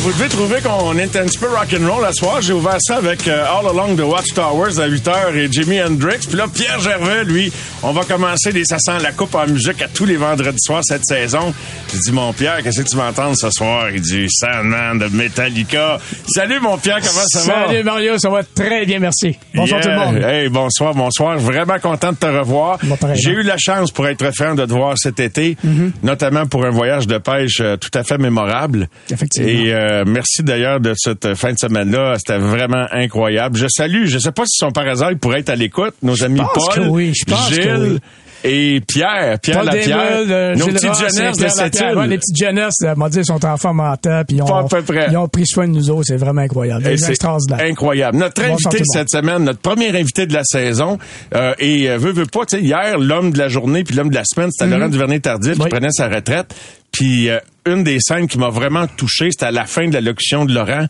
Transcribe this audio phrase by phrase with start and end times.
[0.00, 2.40] Vous devez trouver qu'on est un petit peu rock'n'roll la soir.
[2.40, 6.18] J'ai ouvert ça avec euh, All Along the Watchtowers à 8 h et Jimi Hendrix.
[6.26, 7.52] Puis là, Pierre Gervais, lui,
[7.82, 10.82] on va commencer des Ça sent la coupe en musique à tous les vendredis soirs
[10.82, 11.52] cette saison.
[11.92, 13.90] J'ai dit, mon Pierre, qu'est-ce que tu vas entendre ce soir?
[13.90, 15.98] Il dit, Sandman de Metallica.
[16.26, 17.66] Salut, mon Pierre, comment ça va?
[17.68, 19.36] Salut Mario, ça va très bien, merci.
[19.54, 19.94] Bonsoir Yeah.
[19.96, 20.24] tout le monde.
[20.24, 21.38] Hey, bonsoir, bonsoir.
[21.38, 22.78] Vraiment content de te revoir.
[22.84, 25.90] Bon, J'ai eu la chance pour être fan de te voir cet été, Mm-hmm.
[26.02, 28.88] notamment pour un voyage de pêche euh, tout à fait mémorable.
[29.10, 29.48] Effectivement.
[29.48, 32.14] Et euh, merci d'ailleurs de cette fin de semaine-là.
[32.18, 33.56] C'était vraiment incroyable.
[33.56, 36.22] Je salue, je sais pas si son par hasard il pourrait être à l'écoute, nos
[36.24, 37.98] amis pense Paul, que oui, je pense que Gilles oui.
[38.44, 41.80] et Pierre, Pierre Paul Lapierre, Desmeules, euh, nos petites Ross, jeunesses de cette.
[41.80, 42.18] Ouais, les île.
[42.20, 45.06] petites jeunesses, euh, m'a dit, sont enfants mentants, puis ils ont, peu près.
[45.10, 46.04] ils ont pris soin de nous autres.
[46.06, 46.84] C'est vraiment incroyable.
[46.98, 47.60] C'est extraordinaire.
[47.64, 48.18] incroyable.
[48.18, 50.98] Notre Bonsoir invité cette semaine, notre premier invité de la saison,
[51.34, 54.10] euh, et euh, veut, veut pas, tu sais, hier, l'homme de la journée puis l'homme
[54.10, 55.64] de la semaine, c'était Laurent Duvernay-Tardif qui Mhm.
[55.64, 55.70] Oui.
[55.70, 56.54] prenait sa retraite.
[56.92, 60.44] Puis euh, une des scènes qui m'a vraiment touché, c'était à la fin de l'allocution
[60.44, 60.86] de Laurent,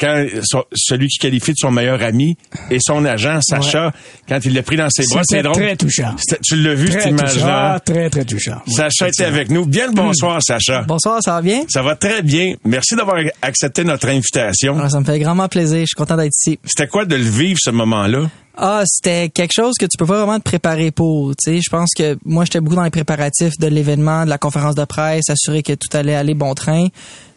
[0.00, 2.36] quand son- celui qui qualifie de son meilleur ami
[2.70, 3.92] et son agent, Sacha,
[4.28, 5.54] quand il l'a pris dans ses bras, c'est C'était drôle.
[5.62, 6.14] très touchant.
[6.42, 7.24] Tu l'as vu, cette Très touchant.
[7.24, 7.72] image-là?
[7.74, 8.60] Ah, très, très touchant.
[8.66, 9.66] Sacha était avec nous.
[9.66, 10.82] Bien le bonsoir, Sacha.
[10.82, 11.64] Bonsoir, ça va bien?
[11.68, 12.54] Ça va très bien.
[12.64, 14.76] Merci d'avoir accepté notre invitation.
[14.80, 15.80] Ah, ça me fait grandement plaisir.
[15.80, 16.58] Je suis content d'être ici.
[16.64, 18.30] C'était quoi de le vivre, ce moment-là?
[18.56, 21.30] Ah, c'était quelque chose que tu peux pas vraiment te préparer pour.
[21.30, 24.38] Tu sais, je pense que moi, j'étais beaucoup dans les préparatifs de l'événement, de la
[24.38, 26.86] conférence de presse, assurer que tout allait aller bon train.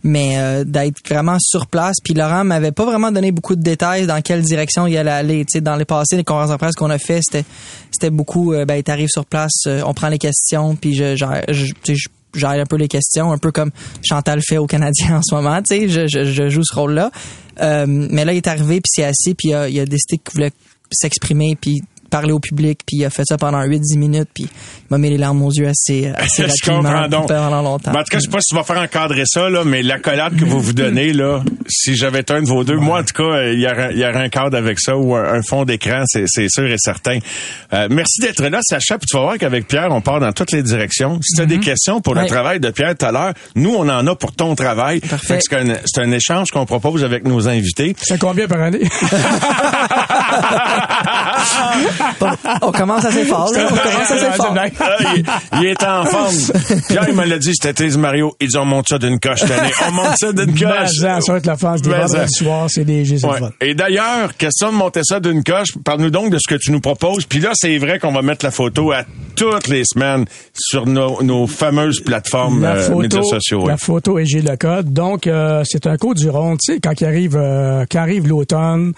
[0.07, 1.97] Mais euh, d'être vraiment sur place.
[2.01, 5.39] Puis Laurent m'avait pas vraiment donné beaucoup de détails dans quelle direction il allait aller.
[5.43, 7.45] Tu sais, dans les passés, les conférences de presse qu'on a fait, c'était
[7.91, 8.53] c'était beaucoup.
[8.53, 12.07] Euh, ben, sur place, euh, on prend les questions, puis je, je,
[12.45, 15.61] un peu les questions, un peu comme Chantal fait au Canadien en ce moment.
[15.61, 17.11] Tu sais, je, je, je joue ce rôle-là.
[17.61, 20.17] Euh, mais là, il est arrivé, puis c'est assis, puis il a, il a décidé
[20.17, 20.51] qu'il voulait
[20.91, 24.87] s'exprimer, puis parler au public, puis il a fait ça pendant 8-10 minutes, puis il
[24.89, 27.27] m'a mis les larmes aux yeux assez, assez Je rapidement, donc.
[27.27, 27.91] pendant longtemps.
[27.91, 29.83] Ben, en tout cas, je sais pas si tu vas faire encadrer ça, là, mais
[29.83, 33.13] l'accolade que vous vous donnez, là, si j'avais un de vos deux, moi, en tout
[33.21, 35.65] cas, il y aurait, il y aurait un cadre avec ça ou un, un fond
[35.65, 37.19] d'écran, c'est, sûr et certain.
[37.73, 40.51] Euh, merci d'être là, Sacha, puis tu vas voir qu'avec Pierre, on part dans toutes
[40.51, 41.19] les directions.
[41.21, 42.27] Si tu as des questions pour le Ouais.
[42.27, 44.99] travail de Pierre tout à l'heure, nous, on en a pour ton travail.
[45.01, 45.27] Parfait.
[45.27, 47.95] Fait que c'est, un, c'est un échange qu'on propose avec nos invités.
[48.01, 48.79] C'est combien par année?
[52.19, 52.27] Bon,
[52.61, 53.67] on commence assez fort, là.
[53.71, 54.55] On commence assez fort.
[54.57, 55.25] Ah, il,
[55.61, 56.35] il est en forme.
[56.89, 58.35] Pierre, il me l'a dit, c'était Thérèse Mario.
[58.39, 59.71] Ils ont monté ça d'une coche cette année.
[59.87, 60.91] On monte ça d'une coche.
[60.99, 63.03] Ça va être la des vendredis soirs, c'est Ouais.
[63.03, 63.49] le fun.
[63.61, 66.79] Et d'ailleurs, question de monter ça d'une coche, parle-nous donc de ce que tu nous
[66.81, 67.25] proposes.
[67.25, 69.03] Puis là, c'est vrai qu'on va mettre la photo à
[69.35, 73.61] toutes les semaines sur nos, nos fameuses plateformes La euh, médias sociaux.
[73.63, 73.67] ouais.
[73.71, 74.93] la photo et j'ai le code.
[74.93, 76.55] Donc, euh, c'est un code du rond.
[76.57, 78.93] Tu sais, quand il arrive, euh, quand arrive l'automne,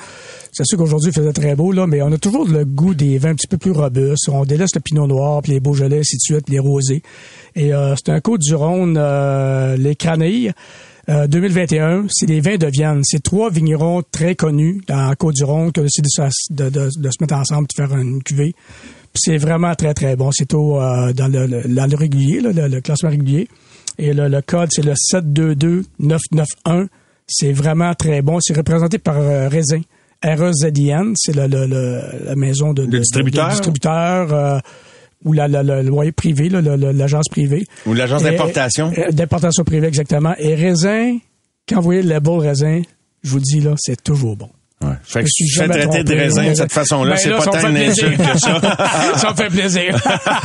[0.60, 3.18] c'est sûr qu'aujourd'hui, il faisait très beau, là, mais on a toujours le goût des
[3.18, 4.28] vins un petit peu plus robustes.
[4.30, 7.02] On délaisse le pinot noir, puis les beaujolais, ainsi de les rosés.
[7.56, 10.52] Et euh, c'est un code du rond, euh, les Cranilles.
[11.10, 13.02] euh, 2021, c'est les vins de Vienne.
[13.04, 16.08] C'est trois vignerons très connus dans Côte-du-Rhône qui ont décidé
[16.52, 18.54] de, se- mettre ensemble et faire une cuvée.
[19.16, 20.30] C'est vraiment très, très bon.
[20.32, 23.48] C'est au euh, dans le, le, le régulier, le classement régulier.
[23.98, 26.88] Et le, le code, c'est le 722991.
[27.28, 28.40] C'est vraiment très bon.
[28.42, 29.82] C'est représenté par euh, Raisin.
[30.24, 31.14] R-E-Z-I-N.
[31.16, 33.46] C'est le, le- la maison de, distributeur?
[33.48, 34.60] de distributeur euh,
[35.26, 37.66] ou la, la, la- le loyer privé, l'agence privée.
[37.86, 38.92] Ou l'agence d'importation.
[38.98, 40.34] euh, D'importation privée, exactement.
[40.38, 41.18] Et Raisin,
[41.68, 42.82] quand vous voyez le label Raisin,
[43.24, 44.50] je vous dis, là, c'est toujours bon.
[44.82, 44.94] Ouais.
[45.04, 47.76] Fait que Je suis traiter de raisin de cette façon-là, Ben c'est pas tant une
[47.76, 48.06] plaisir.
[48.08, 48.62] insulte que ça.
[49.18, 50.02] ça me fait plaisir.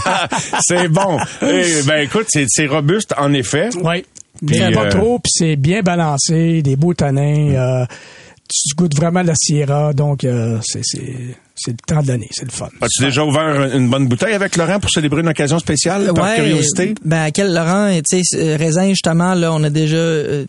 [0.61, 1.19] c'est bon.
[1.43, 3.69] Eh ben écoute, c'est, robuste en effet.
[3.81, 4.05] Oui.
[4.45, 7.51] Puis, pas euh, trop, puis c'est bien balancé, des beaux tanins.
[7.55, 7.87] euh,
[8.49, 12.45] tu goûtes vraiment la Sierra, donc euh, c'est, c'est, c'est le temps de l'année, c'est
[12.45, 12.69] le fun.
[12.81, 16.37] As-tu déjà ouvert une bonne bouteille avec Laurent pour célébrer une occasion spéciale par Ouais,
[16.37, 16.95] curiosité?
[17.05, 20.47] Ben, quel Laurent, tu sais, Raisin, justement, là, on a déjà euh, eu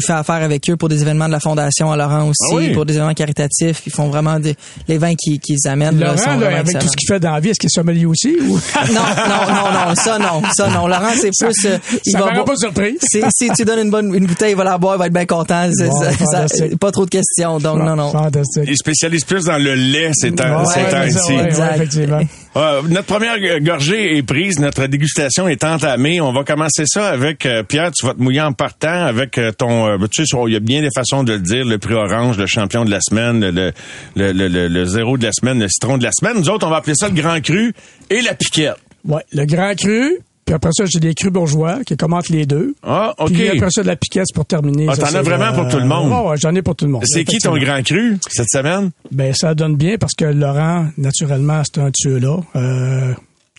[0.00, 2.72] fait affaire avec eux pour des événements de la Fondation à Laurent aussi, Ah oui?
[2.72, 3.82] pour des événements caritatifs.
[3.86, 4.54] Ils font vraiment des,
[4.88, 5.98] les vins qu'ils amènent.
[5.98, 7.74] là, Laurent, sont là, avec tout ce qu'il fait dans la vie, est-ce qu'il est
[7.74, 8.36] sommelier aussi?
[8.40, 8.54] Ou...
[8.92, 10.86] non, non, non, non, ça non, ça non.
[10.86, 11.64] Laurent, c'est plus.
[11.66, 12.96] euh, il ça va pas surpris.
[13.02, 15.12] Si, si tu donnes une bonne une bouteille, il va la boire, il va être
[15.14, 15.68] bien content.
[15.78, 18.10] Bon, ça- ça- pas trop de questions, donc non, non.
[18.10, 18.64] Fantastique.
[18.66, 20.80] Il spécialise plus dans le lait ces temps-ci.
[20.90, 22.20] ça, ouais, ouais, effectivement.
[22.56, 26.20] Euh, notre première gorgée est prise, notre dégustation est entamée.
[26.20, 27.90] On va commencer ça avec euh, Pierre.
[27.90, 30.60] Tu vas te mouiller en partant avec euh, ton, euh, tu sais, il y a
[30.60, 33.72] bien des façons de le dire, le prix orange, le champion de la semaine, le,
[34.16, 36.34] le, le, le, zéro de la semaine, le citron de la semaine.
[36.38, 37.72] Nous autres, on va appeler ça le grand cru
[38.10, 38.76] et la piquette.
[39.06, 42.74] Ouais, le grand cru, puis après ça, j'ai des crus bourgeois qui commentent les deux.
[42.82, 43.32] Ah, OK.
[43.32, 44.86] Puis après ça, de la piquette c'est pour terminer.
[44.90, 46.10] Ah, t'en c'est, as vraiment pour tout le monde?
[46.28, 47.02] Ouais, j'en ai pour tout le monde.
[47.06, 48.90] C'est qui ton grand cru cette semaine?
[49.10, 52.36] Ben, ça donne bien parce que Laurent, naturellement, c'est un tueur là.
[52.56, 53.14] Euh,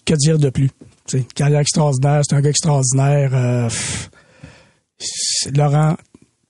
[0.06, 0.70] que dire de plus?
[1.08, 3.30] Tu sais, carrière extraordinaire, c'est un gars extraordinaire.
[3.34, 4.15] Euh, pff, c'est-
[5.56, 5.96] Laurent,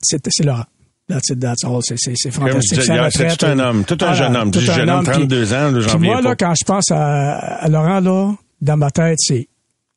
[0.01, 0.65] c'est Laurent.
[1.07, 1.81] That's it, that's all.
[1.83, 1.97] C'est,
[2.31, 2.81] fantastique.
[2.81, 4.49] c'est tout un euh, homme, tout un jeune homme.
[4.51, 6.47] tout un jeune homme, homme, 32 ans, Puis reviens moi, là, pas.
[6.47, 9.47] quand je pense à, à Laurent, là, dans ma tête, c'est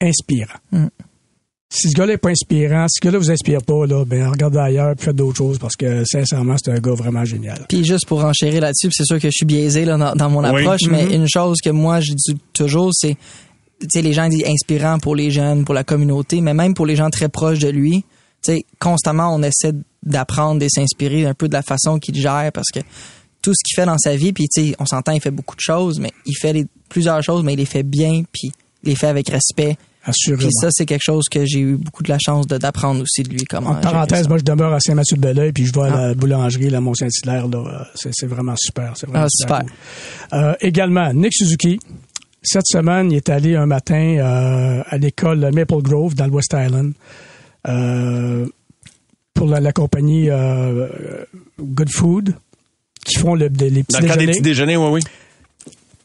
[0.02, 0.58] inspirant.
[0.70, 0.86] Mm.
[1.70, 4.58] Si ce gars-là n'est pas inspirant, si ce gars-là vous inspire pas, là, ben, regardez
[4.58, 7.64] ailleurs puis faites d'autres choses parce que, sincèrement, c'est un gars vraiment génial.
[7.70, 10.42] Puis juste pour enchérir là-dessus, c'est sûr que je suis biaisé là, dans, dans mon
[10.52, 10.60] Oui.
[10.62, 11.12] approche, mais Mhm.
[11.12, 13.16] une chose que moi je dis toujours, c'est,
[13.80, 16.84] tu sais, les gens disent inspirant pour les jeunes, pour la communauté, mais même pour
[16.86, 18.04] les gens très proches de lui.
[18.42, 22.68] Sais, constamment, on essaie d'apprendre et s'inspirer un peu de la façon qu'il gère parce
[22.72, 22.80] que
[23.42, 25.56] tout ce qu'il fait dans sa vie, puis tu sais, on s'entend, il fait beaucoup
[25.56, 28.50] de choses, mais il fait les- plusieurs choses, mais il les fait bien, puis
[28.84, 29.76] il les fait avec respect.
[30.38, 33.28] Puis ça, c'est quelque chose que j'ai eu beaucoup de la chance d'apprendre aussi de
[33.28, 33.44] lui.
[33.44, 36.06] Comment En parenthèse, moi, je demeure à Saint-Mathieu-de-Belleuil, puis je vais à Ah.
[36.08, 37.46] la boulangerie, la Mont-Saint-Hilaire,
[37.94, 38.94] C'est, vraiment super.
[38.96, 39.62] C'est vraiment Ah, super.
[40.32, 41.78] Euh, également, Nick Suzuki.
[42.42, 46.54] Cette semaine, il est allé un matin euh, à l'école Maple Grove, dans le West
[46.56, 46.92] Island,
[47.64, 50.88] pour la, la compagnie euh,
[51.60, 52.34] Good Food,
[53.04, 54.32] qui font le, les petits Dans le cas des déjeuners.
[54.32, 55.00] petits déjeuners, oui, oui.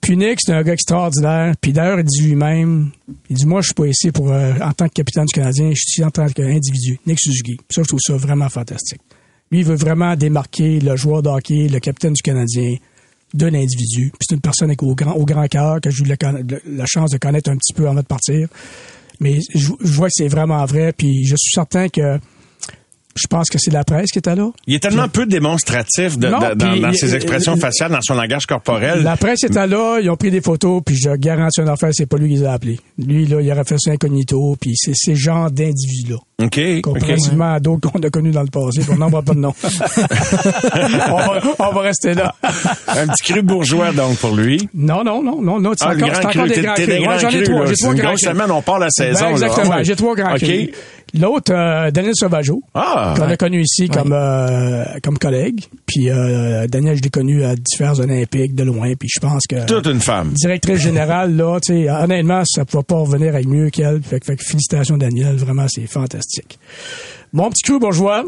[0.02, 1.54] Puis Nick, c'est un gars extraordinaire.
[1.62, 2.92] Puis d'ailleurs, il dit lui-même,
[3.30, 5.70] il dit, moi, je suis pas ici pour, euh, en tant que capitaine du Canadien,
[5.70, 7.00] je suis ici en tant qu'individu.
[7.08, 7.56] Nick Suzuki.
[7.56, 9.00] Puis ça, je trouve ça vraiment fantastique.
[9.50, 12.76] Lui, il veut vraiment démarquer le joueur de hockey, le capitaine du Canadien,
[13.34, 14.12] de l'individu.
[14.12, 16.18] Puis c'est une personne avec au grand, au grand cœur que j'ai eu la,
[16.68, 18.50] la chance de connaître un petit peu avant de partir.
[19.20, 20.94] Mais je, je vois que c'est vraiment vrai.
[20.98, 22.20] Puis je suis certain que
[23.16, 24.50] je pense que c'est la presse qui était là.
[24.66, 27.62] Il est tellement peu démonstratif de- Non, de- dans, puis dans il- ses expressions il-
[27.62, 29.04] faciales, dans son langage corporel.
[29.04, 32.08] La presse était là, ils ont pris des photos, puis je garantis une affaire, c'est
[32.08, 32.80] pas lui qui les a appelés.
[32.98, 36.18] Lui, là, il aurait fait ça incognito, puis c'est ces genres d'individus-là.
[36.42, 36.60] OK.
[36.82, 39.54] Comparativement à d'autres qu'on a connus dans le passé, on n'en voit pas de nom.
[39.64, 42.34] on, va, on va rester là.
[42.88, 44.68] Un petit cru bourgeois, donc, pour lui.
[44.74, 46.50] Non, non, non, non, non, c'est Ah, encore, grand encore cru.
[46.50, 46.88] des grands crus.
[46.90, 48.20] Ouais, J'en ai trois, j'ai trois grands crus.
[48.22, 49.32] semaine, on part la saison, Ben, là.
[49.32, 49.84] exactement, ouais.
[49.84, 50.70] j'ai trois grands crus.
[51.16, 52.64] L'autre, euh, Daniel Sauvageau.
[52.74, 53.14] Ah.
[53.16, 55.62] qu'on a connu ici comme euh, comme collègue.
[55.86, 58.94] Puis euh, Daniel, je l'ai connu à différents Olympiques de loin.
[59.00, 60.32] Puis je pense que Toute une femme.
[60.34, 64.02] directrice générale, là, tu sais, honnêtement, ça ne pouvait pas revenir avec mieux qu'elle.
[64.02, 65.36] Fait, fait que félicitations, Daniel.
[65.36, 66.33] Vraiment, c'est fantastique.
[67.34, 68.24] Mon petit crew bourgeois,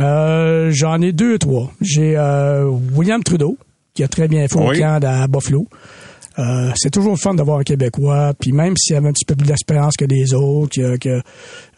[0.00, 1.72] euh, j'en ai deux, trois.
[1.80, 2.64] J'ai euh,
[2.94, 3.56] William Trudeau,
[3.94, 5.66] qui a très bien fait au camp à Buffalo.
[6.38, 9.34] Euh, c'est toujours le fun d'avoir un Québécois, puis même s'il avait un petit peu
[9.34, 11.20] plus d'expérience que les autres, que, que,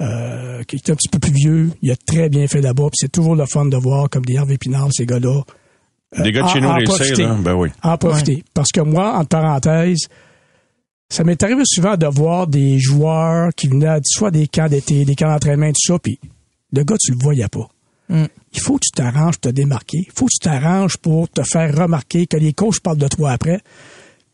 [0.03, 2.97] euh, qui est un petit peu plus vieux, il a très bien fait là-bas, puis
[2.99, 5.41] c'est toujours le fun de voir comme des Hervé Pinard, ces gars-là,
[6.23, 7.23] Des gars de chez en- nous en réussir, profiter.
[7.23, 7.39] là.
[7.43, 7.71] Ben oui.
[7.83, 8.45] en profiter.
[8.53, 10.09] Parce que moi, entre parenthèses,
[11.11, 15.17] ça m'est arrivé souvent de voir des joueurs qui venaient soit des camps d'été, des
[15.17, 16.19] camps d'entraînement, tout ça, puis
[16.73, 17.69] le gars, tu le voyais pas.
[18.09, 18.27] Mm.
[18.53, 19.99] Il faut que tu t'arranges pour te démarquer.
[20.07, 23.33] Il faut que tu t'arranges pour te faire remarquer, que les coachs parlent de toi
[23.33, 23.61] après.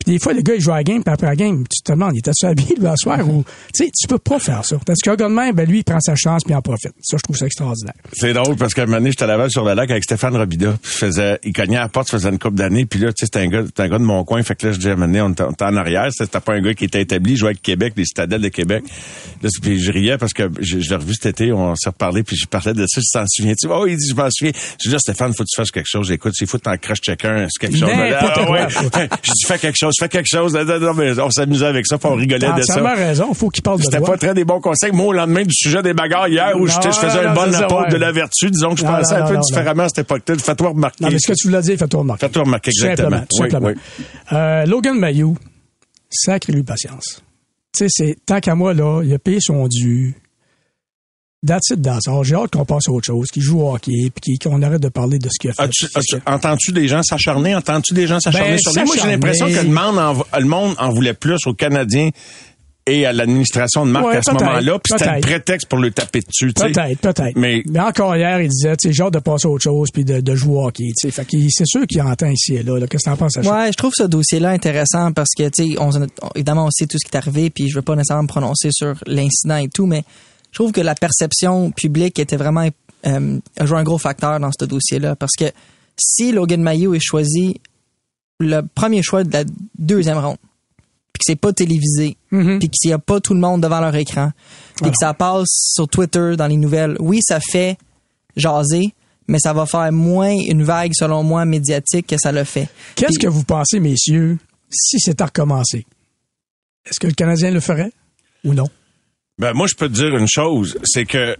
[0.04, 1.82] Puis des fois, le gars, il joue à la game, puis après la game, tu
[1.82, 3.44] te demandes, il était-tu habillé le soir ou...
[3.74, 4.76] Tu sais, tu peux pas faire ça.
[4.86, 6.92] Parce qu'un gars de même, ben lui, il prend sa chance puis il en profite.
[7.02, 7.94] Ça, je trouve ça extraordinaire.
[8.12, 10.36] C'est drôle parce qu'à un moment donné, j'étais à Laval sur le lac avec Stéphane
[10.36, 10.74] Robida.
[10.82, 12.86] Puis je faisais, il cognait à la porte, ça faisait une couple d'années.
[12.86, 14.42] Puis là, tu sais, c'était un gars, c'était un gars de mon coin.
[14.42, 16.08] Fait que là, je disais, à un moment donné, on était, en arrière.
[16.12, 17.32] C'était pas un gars qui était établi.
[17.32, 18.84] Il jouait avec Québec, les citadelles de Québec.
[19.42, 21.52] Là, puis je riais parce que je, je l'ai revu cet été.
[21.52, 22.22] On s'est reparlé.
[22.22, 23.00] Puis je parlais de ça.
[23.00, 23.66] Je t'en souviens-tu?
[23.70, 24.52] Oh, il dit, je m'en souviens.
[24.82, 26.10] Je dis, là, Stéphane, faut que tu fasses quelque chose.
[26.12, 27.88] Écoute, s'il faut que t'en chacun, c'est quelque chose.
[27.88, 28.52] N'importe Ah, quoi.
[28.52, 29.08] ouais.
[29.22, 30.54] Je dis, fais quelque chose, fais quelque chose.
[30.54, 31.98] Non, non, mais on s'amusait avec ça.
[32.04, 33.34] On rigolait de ça raison.
[33.34, 34.92] Faut qu'il parle de C'était pas très des bons conseils.
[34.92, 37.82] Moi, au lendemain du sujet des bagarres hier, où Non, je faisais non, un bon
[37.82, 37.88] ouais.
[37.90, 40.36] de la vertu, disons que je pensais un peu différemment à cette époque-là.
[40.38, 41.04] Fais-toi remarquer.
[41.04, 42.26] Non, mais ce que tu voulais dire, fais-toi remarquer.
[42.26, 43.10] Fais-toi remarquer, Tout exactement.
[43.18, 43.72] Simplement, tout Oui, simplement.
[43.98, 44.04] oui.
[44.32, 45.36] Euh, Logan Mayou,
[46.10, 47.22] sacré lui patience.
[47.76, 50.14] Tu sais, c'est, tant qu'à moi, là, il a payé son dû.
[51.46, 52.24] That's it, that's all.
[52.24, 54.88] J'ai hâte qu'on passe à autre chose, qu'il joue au hockey, puis qu'on arrête de
[54.88, 56.20] parler de ce qu'il a fait.
[56.26, 57.54] Entends-tu des gens s'acharner?
[57.54, 58.84] Entends-tu des gens s'acharner Ben, sur lui?
[58.84, 62.10] Moi, j'ai l'impression que le monde, en, le monde en voulait plus aux Canadiens
[62.88, 65.26] et à l'administration de marque Ouais, à ce moment-là, puis c'était le peut-être.
[65.26, 66.52] prétexte pour le taper dessus.
[66.52, 67.36] Peut-être, peut-être.
[67.36, 70.20] Mais- encore hier, il disait, tu sais, hâte de passer à autre chose, puis de,
[70.20, 70.84] de jouer au hockey.
[71.10, 72.86] Fait c'est sûr qu'il entend ici et là, là.
[72.86, 73.34] Qu'est-ce que t'en penses?
[73.36, 76.86] Ouais, je trouve ce dossier-là intéressant parce que, tu sais, on, on- évidemment, on sait
[76.86, 79.68] tout ce qui est arrivé, puis je veux pas nécessairement me prononcer sur l'incident et
[79.68, 80.04] tout, mais
[80.56, 82.66] je trouve que la perception publique était vraiment
[83.06, 85.44] euh, a joué un gros facteur dans ce dossier-là parce que
[85.98, 87.60] si Logan Mayo est choisi
[88.40, 89.44] le premier choix de la
[89.78, 90.38] deuxième ronde,
[91.12, 92.58] puis que c'est pas télévisé, Mhm.
[92.58, 94.30] puis qu'il y a pas tout le monde devant leur écran,
[94.80, 97.76] puis que ça passe sur Twitter dans les nouvelles, oui, ça fait
[98.34, 98.94] jaser,
[99.28, 102.70] mais ça va faire moins une vague, selon moi, médiatique que ça le fait.
[102.94, 104.38] Qu'est-ce que vous pensez, messieurs,
[104.70, 105.84] si c'était à recommencer?
[106.86, 107.92] Est-ce que le Canadien le ferait
[108.42, 108.68] ou non?
[109.38, 111.36] Ben, moi, je peux te dire une chose, c'est que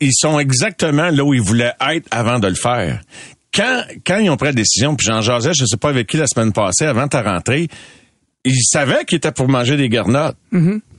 [0.00, 3.00] ils sont exactement là où ils voulaient être avant de le faire.
[3.54, 6.16] Quand, quand ils ont pris la décision, puis j'en jasais, je sais pas avec qui
[6.16, 7.68] la semaine passée, avant ta rentrée,
[8.44, 10.36] ils savaient qu'ils étaient pour manger des garnottes.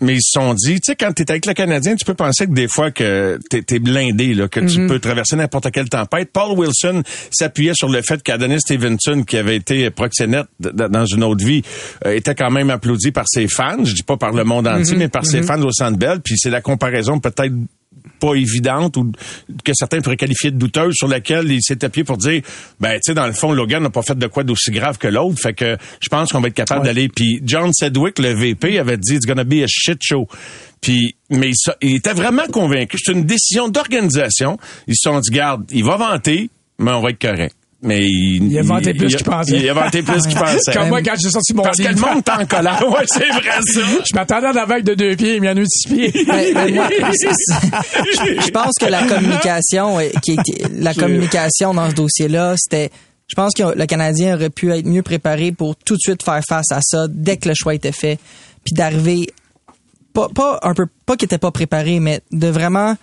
[0.01, 2.45] Mais ils se sont dit, tu sais, quand t'es avec le Canadien, tu peux penser
[2.47, 6.31] que des fois que t'es es blindé, là, que tu peux traverser n'importe quelle tempête.
[6.31, 11.45] Paul Wilson s'appuyait sur le fait qu'Adonis Stevenson, qui avait été proxénète dans une autre
[11.45, 11.63] vie,
[12.05, 13.83] euh, était quand même applaudi par ses fans.
[13.83, 16.21] Je dis pas par le monde entier, mais par ses fans au Centre Bell.
[16.21, 17.53] Puis c'est la comparaison peut-être
[18.19, 19.12] pas évidente ou
[19.63, 22.41] que certains pourraient qualifier de douteuse sur laquelle il s'est appuyé pour dire
[22.79, 25.07] ben tu sais dans le fond Logan n'a pas fait de quoi d'aussi grave que
[25.07, 25.39] l'autre.
[25.39, 27.10] Fait que je pense qu'on va être capable d'aller.
[27.10, 30.27] Puis John Sedgwick le VP avait dit it's gonna be a shit show.
[30.81, 32.98] Puis mais il, il était vraiment convaincu.
[33.03, 34.57] C'est une décision d'organisation.
[34.88, 38.52] Ils se sont dit garde il va vanter mais on va être correct mais il,
[38.52, 39.58] Il a vanté plus il- qu'il pensait.
[39.60, 41.90] il a vanté plus qu'il pensait Comme moi, quand j'ai sorti mon parce que le
[41.94, 42.08] livre.
[42.13, 45.16] monde est en colère ouais c'est vrai ça Je m'attendais à la vague de deux
[45.16, 46.25] pieds, mais il y en a eu six pieds.
[46.25, 50.38] Ben, ben, moi, je pense que la communication, qui
[50.74, 52.90] la communication dans ce dossier-là, c'était,
[53.28, 56.42] je pense que le Canadien aurait pu être mieux préparé pour tout de suite faire
[56.48, 58.18] face à ça dès que le choix était fait,
[58.63, 59.28] puis d'arriver
[60.13, 62.96] pas, pas un peu, pas qu'il était pas préparé, mais de vraiment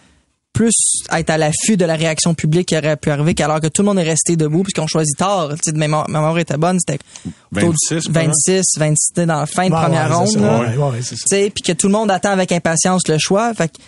[0.52, 0.72] plus
[1.12, 3.86] être à l'affût de la réaction publique qui aurait pu arriver qu'alors que tout le
[3.86, 5.50] monde est resté debout puisqu'on choisit tard.
[5.62, 6.98] Tu sais, ma mémoire était bonne, c'était
[7.56, 8.26] autour de 26, pas mal.
[8.46, 10.28] 26, 26, c'était dans la fin de première ouais, ronde.
[10.28, 10.40] c'est ça.
[10.40, 11.24] là Ouais, ouais, c'est ça.
[11.28, 13.54] tu sais, puis que tout le monde attend avec impatience le choix.
[13.54, 13.82] Fait que, tu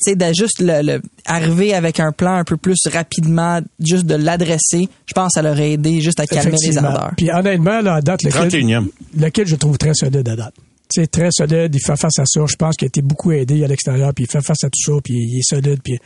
[0.00, 4.14] sais, de juste le, le- arriver avec un plan un peu plus rapidement, juste de
[4.14, 7.12] l'adresser, je pense que ça l'aurait aidé juste à calmer les ardeurs.
[7.16, 8.86] Puis honnêtement, là, à date, lequel, 31e.
[9.16, 10.54] lequel je trouve très solide à date.
[10.88, 12.40] Sais, très solide, il fait face à ça.
[12.48, 14.80] Je pense qu'il a été beaucoup aidé à l'extérieur, puis il fait face à tout
[14.80, 15.98] ça, puis il est solide, puis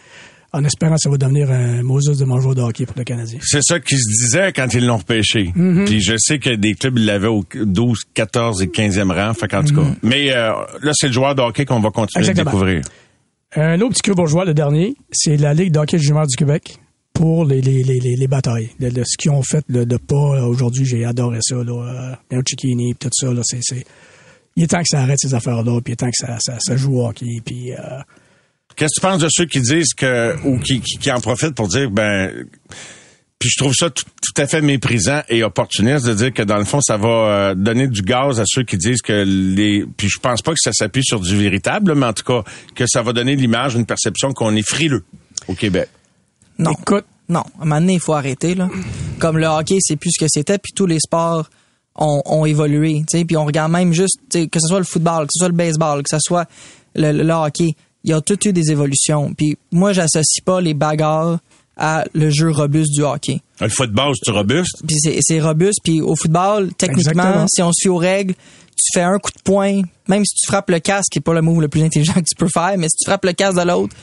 [0.52, 3.04] en espérant que ça va devenir un Moses de mon joueur de hockey pour le
[3.04, 3.38] Canadien.
[3.42, 5.52] C'est ça qui se disait quand ils l'ont repêché.
[5.54, 5.84] Mm-hmm.
[5.84, 9.32] Puis je sais que des clubs ils l'avaient au 12, 14 et 15e rang.
[9.34, 9.86] Fait qu'en tout cas.
[10.02, 10.50] Mais euh,
[10.82, 12.30] là, c'est le joueur de hockey qu'on va continuer Mm-hmm.
[12.40, 12.80] À découvrir.
[13.54, 16.78] Un autre petit club bourgeois, le dernier, c'est la Ligue de hockey junior du Québec
[17.12, 18.70] pour les, les, les, les, les batailles.
[18.80, 21.56] Le- le- ce qu'ils ont fait le, de pas aujourd'hui, j'ai adoré ça.
[21.56, 23.32] Là, euh, Cicchini, tout ça.
[23.32, 23.84] Là, c'est, c'est...
[24.60, 26.58] Il est temps que ça arrête ces affaires-là, puis il est temps que ça, ça,
[26.60, 27.40] ça joue au hockey.
[27.42, 27.78] Puis, euh,
[28.76, 31.54] Qu'est-ce que tu penses de ceux qui disent que ou qui, qui, qui en profitent
[31.54, 32.46] pour dire ben
[33.38, 36.58] puis je trouve ça tout, tout à fait méprisant et opportuniste de dire que dans
[36.58, 40.10] le fond ça va euh, donner du gaz à ceux qui disent que les puis
[40.10, 43.00] je pense pas que ça s'appuie sur du véritable mais en tout cas que ça
[43.00, 45.04] va donner l'image une perception qu'on est frileux
[45.48, 45.88] au Québec.
[46.58, 46.72] Non.
[46.72, 48.54] écoute, Non, à un moment donné, il faut arrêter.
[48.54, 48.68] Là.
[49.18, 51.48] Comme le hockey, c'est plus ce que c'était, puis tous les sports
[51.96, 53.02] ont, ont évolué.
[53.10, 55.30] tu sais, Puis on regarde même juste, tu sais, que ce soit le football, que
[55.32, 56.46] ce soit le baseball, que ce soit
[56.94, 59.32] le, le- le hockey, il y a tout eu des évolutions.
[59.36, 61.38] Puis moi, j'associe pas les bagarres
[61.76, 63.40] à le jeu robuste du hockey.
[63.60, 64.82] Le football c'est robuste?
[64.86, 65.80] Puis c'est robuste.
[65.84, 67.46] Puis au football, techniquement, Exactement.
[67.48, 68.34] si on fie aux règles,
[68.76, 71.34] tu fais un coup de poing, même si tu frappes le casque, qui est pas
[71.34, 73.58] le move le plus intelligent que tu peux faire, mais si tu frappes le casque
[73.58, 73.94] de l'autre,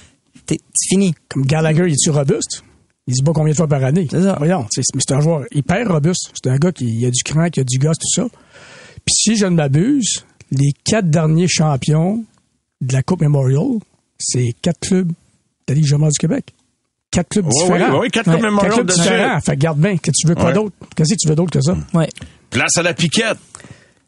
[0.45, 1.13] t'es- c'est fini.
[1.29, 2.63] comme Gallagher, il est-tu robuste?
[3.07, 4.07] Il se bat combien de fois par année?
[4.11, 4.35] C'est ça.
[4.37, 6.31] Voyons, c'est, mais c'est un joueur hyper robuste.
[6.33, 8.27] C'est un gars qui il a du cran, qui a du gosse, tout ça.
[9.05, 12.23] Puis si je ne m'abuse, les quatre derniers champions
[12.81, 13.79] de la Coupe Memorial,
[14.19, 15.13] c'est quatre clubs de
[15.69, 16.53] la Ligue junior du Québec.
[17.09, 17.93] Quatre clubs différents.
[17.93, 19.39] oui, oui, quatre Ouais, Coupe Memorial Quatre clubs de différents.
[19.39, 19.97] Fait que garde bien.
[19.97, 20.53] Que tu veux quoi Ouais.
[20.53, 20.75] d'autre?
[20.95, 21.77] Qu'est-ce que tu veux d'autre que ça?
[21.93, 22.09] Ouais.
[22.49, 23.37] Place à la piquette.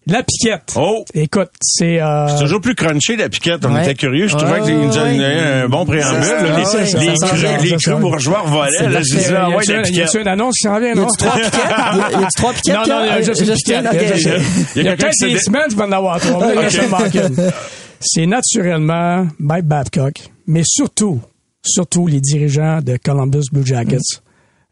[0.10, 0.74] La piquette.
[0.76, 1.04] Oh!
[1.14, 2.02] Écoute, c'est...
[2.02, 3.64] Euh, C'est toujours plus crunché, la piquette.
[3.66, 3.84] On Ouais.
[3.84, 4.28] était curieux.
[4.28, 5.64] Je trouvais Ouais, qu'il nous a ouais.
[5.64, 6.20] un bon préambule.
[6.28, 6.58] Là.
[6.58, 8.90] les ça, les, ça bourgeois volaient.
[8.90, 10.14] Là, je disais, ah ouais, y la piquette.
[10.20, 11.08] une annonce qui s'en vient, Y non?
[11.18, 11.54] trois piquettes?
[11.54, 12.76] Y a- y a-tu trois piquettes?
[12.76, 13.86] Non, non, il y a juste une piquette.
[13.92, 14.38] Il y a Il y a
[14.76, 16.52] Il y a peut-être des semaines, tu vas en avoir trois.
[16.54, 17.52] il.
[18.02, 20.14] C'est naturellement Mike Babcock,
[20.48, 21.20] mais surtout,
[21.62, 23.98] surtout les dirigeants de Columbus Blue Jackets,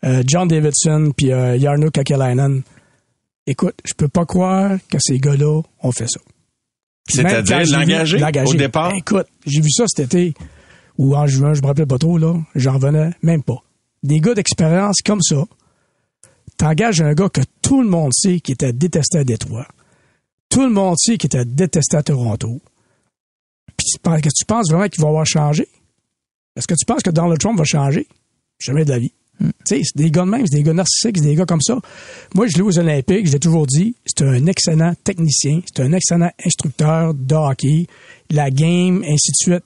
[0.06, 2.62] euh, John Davidson puis euh, Jarno Kakelainen.
[3.48, 6.20] Écoute, je peux pas croire que ces gars-là ont fait ça.
[7.10, 8.18] C'est-à-dire l'engager
[8.50, 8.94] au départ?
[8.94, 10.34] Écoute, j'ai vu ça cet été,
[10.98, 12.36] ou en juin, je me rappelle pas trop, là.
[12.56, 13.64] J'en revenais même pas.
[14.04, 15.46] Des gars d'expérience comme ça,
[16.58, 19.68] t'engages un gars que tout le monde sait qui était détesté à Détroit.
[20.50, 22.60] Tout le monde sait qu'il était détesté à Toronto.
[23.78, 25.68] Puis penses- que tu penses vraiment qu'il va avoir changé?
[26.56, 28.08] Est-ce que tu penses que Donald Trump va changer?
[28.60, 29.14] Jamais de la vie.
[29.40, 31.62] Tu sais, c'est des gars de même, c'est des gars narcissiques, c'est des gars comme
[31.62, 31.78] ça.
[32.34, 35.94] Moi, je l'ai aux Olympiques, je l'ai toujours dit, c'est un excellent technicien, c'est un
[35.94, 37.86] excellent instructeur de hockey,
[38.32, 39.64] la game, ainsi de suite.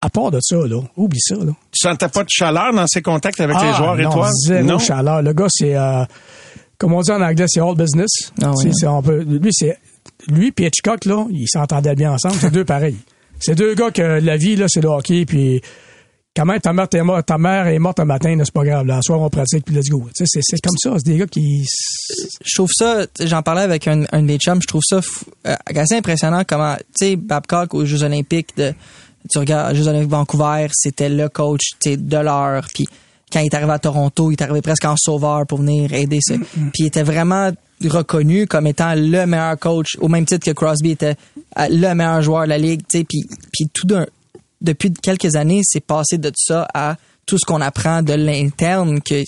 [0.00, 1.52] À part de ça, là, oublie ça, là.
[1.72, 4.32] Tu sentais pas de chaleur dans ses contacts avec les Ah, joueurs non, étoiles?
[4.46, 5.22] Zéro chaleur.
[5.22, 6.04] Le gars, c'est, euh,
[6.76, 8.10] comme on dit en anglais, c'est all business.
[8.42, 8.72] Ah oui, C'est- hein.
[8.74, 9.78] c'est- on peut- lui, c'est,
[10.28, 12.34] lui puis Hitchcock, là, ils s'entendaient bien ensemble.
[12.38, 12.98] C'est deux pareils.
[13.40, 15.62] C'est deux gars que la vie, là, c'est le hockey, puis
[16.36, 18.86] quand même, ta mère, t'es morte- ta mère est morte un matin, c'est pas grave.
[18.86, 20.08] Là, soir, on pratique, puis let's go.
[20.14, 20.94] C'est, c'est comme ça.
[20.96, 21.64] C'est des gars qui...
[22.44, 25.26] je trouve ça, j'en parlais avec un, un de mes chums, je trouve ça fou-
[25.46, 28.72] euh, assez impressionnant comment, tu sais, Babcock aux Jeux Olympiques de,
[29.30, 32.86] tu regardes les Jeux Olympiques de Vancouver, c'était le coach, tu sais, de l'heure, puis
[33.32, 36.18] quand il est arrivé à Toronto, il est arrivé presque en sauveur pour venir aider
[36.20, 36.34] ça.
[36.52, 37.50] Puis il était vraiment
[37.84, 41.16] reconnu comme étant le meilleur coach, au même titre que Crosby était
[41.58, 44.06] euh, le meilleur joueur de la ligue, tu sais, puis, puis tout d'un,
[44.64, 49.22] depuis quelques années, c'est passé de ça à tout ce qu'on apprend de l'interne que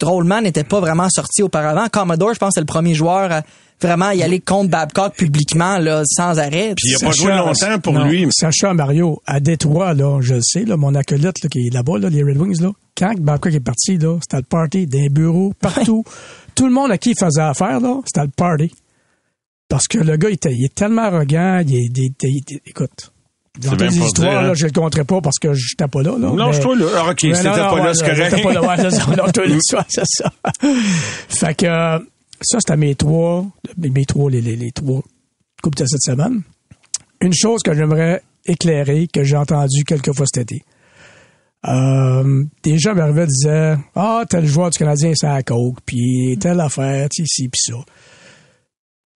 [0.00, 1.86] drôlement n'était pas vraiment sorti auparavant.
[1.88, 3.42] Commodore, je pense, c'est le premier joueur à
[3.80, 6.74] vraiment y aller contre Babcock publiquement là, sans arrêt.
[6.76, 8.26] Puis il a pas joué longtemps pour Non, lui.
[8.30, 11.98] Sacha Mario, à Détroit, là, je le sais, là, mon acolyte là, qui est là-bas,
[11.98, 15.52] là, les Red Wings, là, quand Babcock est parti, là, c'était le party, des bureaux,
[15.60, 16.04] partout.
[16.54, 18.70] Tout le monde à qui il faisait affaire, là, c'était le party.
[19.68, 22.36] Parce que le gars, il, était, il est tellement arrogant, il est, il est- il
[22.56, 23.11] est- écoute.
[23.60, 24.42] Dans des histoires, dire, hein.
[24.48, 26.12] là, je le compterai pas parce que j'étais pas là.
[26.12, 26.86] là Non, mais- je toi là.
[26.96, 28.42] Ah, OK, non, pas là, c'est j'étais correct.
[28.42, 29.06] pas là, ouais, c'est ça.
[29.14, 30.32] Non, toi, le soir, c'est ça.
[31.28, 31.98] Fait que euh,
[32.40, 33.44] ça, c'était mes trois,
[33.76, 35.02] mes trois, les, les, les trois
[35.62, 36.42] coupes de cette semaine.
[37.20, 40.64] Une chose que j'aimerais éclairer, que j'ai entendu quelques fois cet été.
[41.68, 46.36] Euh, des gens m'arrivaient et disaient Ah, tel joueur du Canadien, c'est à coke, puis
[46.40, 47.78] telle affaire, tu sais, ci, puis ça.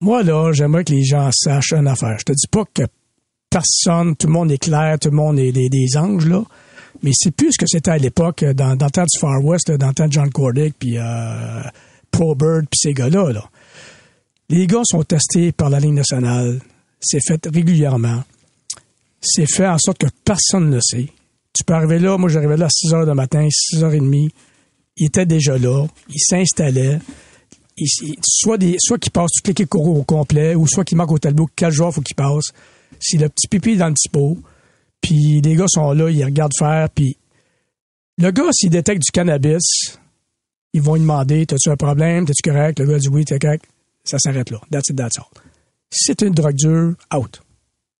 [0.01, 2.17] Moi, là, j'aimerais que les gens sachent une affaire.
[2.19, 2.83] Je te dis pas que
[3.55, 6.43] personne, tout le monde est clair, tout le monde est des, anges, là.
[7.03, 9.45] Mais c'est plus ce que c'était à l'époque, euh, dans, dans le temps du Far
[9.45, 11.63] West, dans le temps de John Cordick, puis euh,
[12.11, 13.33] Probert, puis ces gars-là.
[13.33, 13.45] Là.
[14.49, 16.61] Les gars sont testés par la Ligue nationale.
[17.01, 18.23] C'est fait régulièrement.
[19.21, 21.09] C'est fait en sorte que personne ne sait.
[21.53, 24.01] Tu peux arriver là, moi j'arrivais là à 6 heures du matin, 6 heures et
[24.01, 24.31] demie.
[24.97, 25.87] Il était déjà là.
[26.09, 26.99] Il s'installait.
[28.23, 31.49] Soit des, soit qu'il passe toute l'équipe au, complet, ou soit qu'il marque au tableau
[31.55, 32.53] quel joueur faut qu'il passe.
[33.01, 34.39] C'est le petit pipi dans le petit pot.
[35.01, 37.17] Puis les gars sont là, ils regardent faire, puis
[38.19, 39.99] le gars, s'il détecte du cannabis,
[40.73, 42.25] ils vont lui demander T'as-tu un problème?
[42.27, 42.79] T'es-tu correct?
[42.79, 43.65] Le gars dit Oui, t'es correct.
[44.05, 44.61] Ça s'arrête là.
[44.71, 45.27] That's it, that's all.
[45.91, 47.43] Si c'est une drogue dure, out.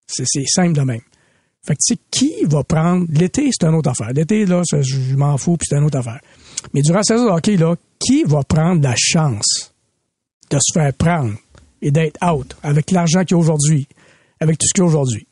[0.07, 1.01] C'est simple de même.
[1.65, 3.07] Fait que, tu sais, qui va prendre.
[3.09, 4.13] L'été, c'est une autre affaire.
[4.13, 6.19] L'été, là, je m'en fous, puis c'est une autre affaire.
[6.73, 9.73] Mais durant la saison hockey, là, qui va prendre la chance
[10.51, 11.33] de se faire prendre
[11.81, 13.87] et d'être out avec l'argent qu'il y a aujourd'hui,
[14.45, 15.27] avec tout ce qu'il y a aujourd'hui?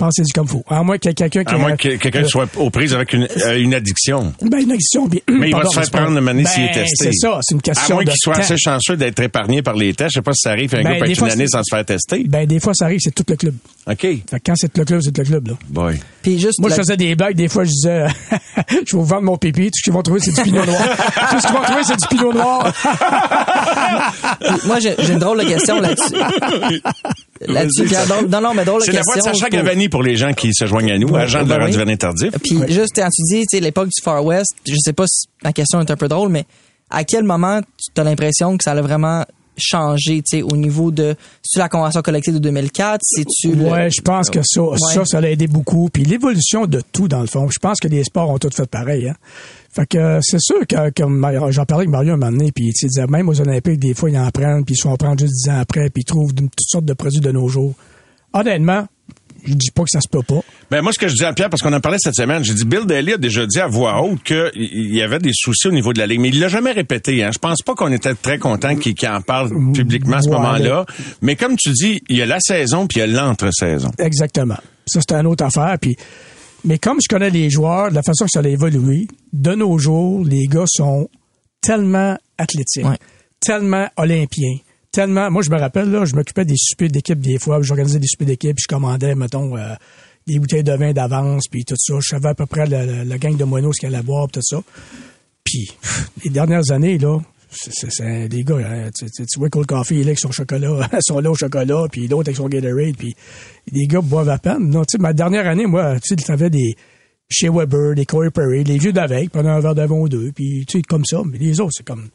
[0.00, 0.62] Pensez-y comme faut.
[0.68, 3.26] À moins ait quelqu'un qui À moins que quelqu'un euh, soit aux prises avec une,
[3.44, 4.32] euh, une addiction.
[4.42, 5.08] ben, une addiction.
[5.08, 7.10] puis- Mais il va se faire prendre le mané s'il est Ben, testé.
[7.10, 8.40] C'est ça, c'est une À question moins de qu'il soit temps.
[8.42, 10.10] assez chanceux d'être épargné par les tests.
[10.10, 11.48] Je sais pas si ça arrive, un Ben, gars peut des être fois, une année
[11.48, 12.22] sans se faire tester.
[12.28, 13.54] Ben, des fois, ça arrive, c'est tout le club.
[13.90, 13.96] OK.
[14.00, 15.54] Fait que quand c'est tout le club, c'est tout le club, là.
[15.68, 15.98] Boy.
[16.22, 18.04] Puis juste Moi, la- je faisais des blagues, des fois, je disais,
[18.68, 20.80] je vais vous vendre mon pipi, tout ce qu'ils vont trouver, c'est du pinot noir.
[21.30, 22.72] tout ce qu'ils vont trouver, c'est du pinot noir.
[24.66, 26.14] moi j'ai une drôle de question là-dessus.
[27.46, 27.86] là-dessus,
[28.28, 29.34] non non mais drôle C'est la voix de question.
[29.34, 31.66] Sacha pour- Gavani pour les gens qui se joignent à nous, agent de ben Laurent
[31.66, 31.72] oui.
[31.72, 32.30] Duvernay Tardif.
[32.42, 35.26] Puis juste quand tu dis, tu sais, l'époque du Far West, je sais pas si
[35.42, 36.44] la question est un peu drôle, mais
[36.90, 37.60] à quel moment
[37.94, 39.24] tu as l'impression que ça a vraiment
[39.60, 43.90] changé, tu sais, au niveau de, c'est la convention collective de 2004, c'est tu Ouais,
[43.90, 44.60] je pense que ça,
[44.94, 45.90] ça, ça l'a aidé beaucoup.
[45.92, 47.48] Puis l'évolution de tout, dans le fond.
[47.50, 49.16] Je pense que les sports ont tout fait pareil, hein.
[49.78, 52.50] Fait que euh, c'est sûr que, comme Mario- j'en parlais avec Mario un moment donné,
[52.50, 54.96] puis il disait, même aux Olympiques, des fois, ils en prennent, puis ils sont en
[54.96, 57.74] prendre juste 10 ans après, puis ils trouvent toutes sortes de produits de nos jours.
[58.32, 58.86] Honnêtement,
[59.44, 60.40] je dis pas que ça se peut pas.
[60.68, 62.54] Ben moi, ce que je dis à Pierre, parce qu'on en parlait cette semaine, j'ai
[62.54, 64.50] dit Bill Daly a déjà dit à voix haute qu'il
[64.94, 67.22] y avait des soucis au niveau de la ligue, mais il l'a jamais répété.
[67.22, 67.30] Hein.
[67.32, 70.86] Je pense pas qu'on était très content qu'il en parle publiquement à ce moment-là.
[71.22, 73.92] Mais comme tu dis, il y a la saison puis il y a l'entre-saison.
[73.98, 74.58] Exactement.
[74.86, 75.76] Ça, c'est une autre affaire.
[75.80, 75.96] Puis,
[76.64, 79.78] mais comme je connais les joueurs, de la façon que ça a évolué, de nos
[79.78, 81.08] jours, les gars sont
[81.60, 82.98] tellement athlétiques, Ouais.
[83.40, 84.58] tellement olympiens,
[84.92, 85.30] tellement...
[85.30, 88.26] Moi, je me rappelle, là, je m'occupais des soupers d'équipe des fois, j'organisais des soupers
[88.26, 89.74] d'équipe, puis je commandais, mettons, euh,
[90.26, 91.94] des bouteilles de vin d'avance, puis tout ça.
[92.00, 94.40] Je savais à peu près le- la gang de moineaux ce qu'elle allait boire, puis
[94.40, 94.62] tout ça.
[95.44, 95.70] Puis,
[96.24, 97.18] les dernières années, là,
[97.50, 100.30] c'est, des gars, hein, tu, tu, tu vois Cold Coffee, il est là avec son
[100.30, 103.14] chocolat, son lait au chocolat, puis l'autre avec son Gatorade, puis
[103.72, 104.68] les gars boivent à peine.
[104.70, 106.76] Non, tu sais, ma dernière année, moi, tu sais, t'avais des
[107.30, 110.32] chez Weber, des Corey Perry, les vieux d'avec, pendant un verre de vin ou deux,
[110.32, 112.08] puis tu sais, comme ça, mais les autres, c'est comme...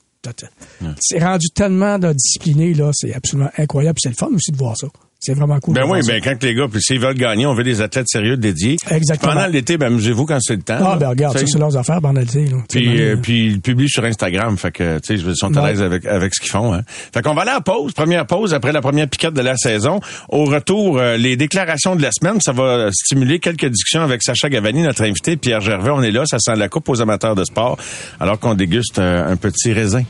[1.01, 4.57] C'est rendu tellement là, discipliné, là, c'est absolument incroyable, puis c'est le fun aussi de
[4.57, 4.87] voir ça.
[5.23, 5.73] C'est vraiment cool.
[5.75, 8.35] Ben oui, ben quand les gars, puis s'ils veulent gagner, on veut des athlètes sérieux
[8.35, 8.75] dédiés.
[8.91, 9.33] Exactement.
[9.33, 10.79] Pendant l'été, ben amusez-vous quand c'est le temps.
[10.81, 12.01] Ah, ben regarde, ça, c'est leurs affaires.
[12.01, 15.55] Tu sais, Puis, euh, puis ils publient sur Instagram, fait que tu sais, ils sont
[15.55, 16.73] à l'aise avec avec ce qu'ils font.
[16.73, 16.81] Hein.
[17.13, 19.55] Fait qu'on va aller à la pause, première pause après la première piquette de la
[19.55, 20.01] saison.
[20.27, 24.49] Au retour, euh, les déclarations de la semaine, ça va stimuler quelques discussions avec Sacha
[24.49, 25.91] Gavani, notre invité, Pierre Gervais.
[25.91, 27.77] On est là, ça sent la coupe aux amateurs de sport,
[28.19, 30.03] alors qu'on déguste euh, un petit raisin.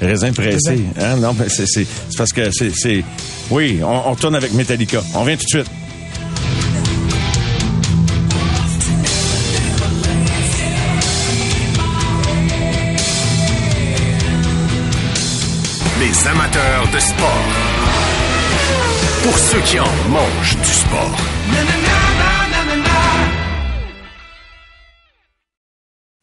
[0.00, 0.84] Raisin pressé.
[1.00, 1.16] Hein?
[1.16, 2.70] Non, mais c'est, c'est, c'est parce que c'est.
[2.74, 3.04] c'est...
[3.50, 5.02] Oui, on, on retourne avec Metallica.
[5.14, 5.70] On vient tout de suite.
[16.00, 17.44] Les amateurs de sport.
[19.24, 21.16] Pour ceux qui en mangent du sport.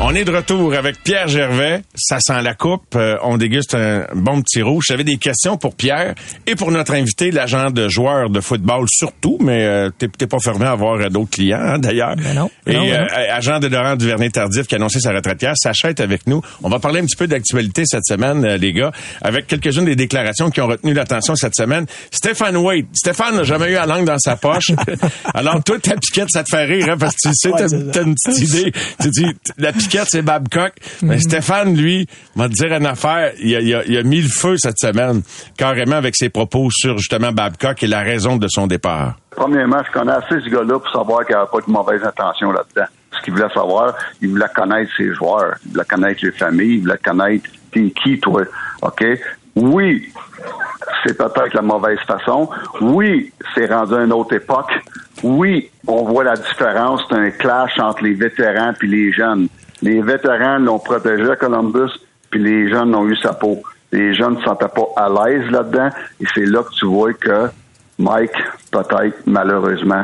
[0.00, 1.80] On est de retour avec Pierre Gervais.
[1.94, 2.94] Ça sent la coupe.
[2.94, 4.84] Euh, on déguste un bon petit rouge.
[4.88, 6.14] J'avais des questions pour Pierre
[6.46, 10.40] et pour notre invité, l'agent de joueurs de football surtout, mais euh, t'es, t'es pas
[10.40, 12.16] fermé à avoir euh, d'autres clients hein, d'ailleurs.
[12.16, 12.50] Ben non.
[12.66, 13.06] Et Non, ben non.
[13.16, 15.52] euh, agent de Laurent Duvernay Tardif qui a annoncé sa retraite hier.
[15.56, 16.42] Sacha est avec nous.
[16.62, 18.90] On va parler un petit peu d'actualité cette semaine, euh, les gars,
[19.22, 21.86] avec quelques-unes des déclarations qui ont retenu l'attention cette semaine.
[22.10, 22.86] Stéphane Wade.
[22.92, 24.72] Stéphane n'a jamais eu la langue dans sa poche.
[25.34, 28.14] Alors toi, ta piquette, ça te fait rire, hein, parce que tu sais, t'as, une
[28.16, 28.72] petite idée.
[29.00, 29.26] Tu dis,
[29.56, 30.72] la piquette, c'est Babcock.
[31.02, 31.08] Mhm.
[31.08, 33.32] Mais Stéphane, lui, va te dire une affaire.
[33.40, 35.22] Il a, il, a, il a mis le feu cette semaine,
[35.56, 39.16] carrément avec ses propos sur justement Babcock et la raison de son départ.
[39.30, 42.52] Premièrement, je connais assez ce gars-là pour savoir qu'il n'y avait pas de mauvaise intention
[42.52, 42.86] là-dedans.
[43.12, 46.80] Ce qu'il voulait savoir, il voulait connaître ses joueurs, il voulait connaître les familles, il
[46.82, 48.42] voulait connaître t'es qui, toi.
[48.82, 49.04] OK?
[49.56, 50.08] Oui,
[51.04, 52.48] c'est peut-être la mauvaise façon.
[52.80, 54.72] Oui, c'est rendu à une autre époque.
[55.22, 57.02] Oui, on voit la différence.
[57.08, 59.48] C'est un clash entre les vétérans puis les jeunes.
[59.84, 61.90] Les vétérans l'ont protégé à Columbus,
[62.30, 63.62] puis les jeunes ont eu sa peau.
[63.92, 67.12] Les jeunes ne se sentaient pas à l'aise là-dedans, et c'est là que tu vois
[67.12, 67.50] que
[67.98, 68.32] Mike,
[68.72, 70.02] peut-être, malheureusement,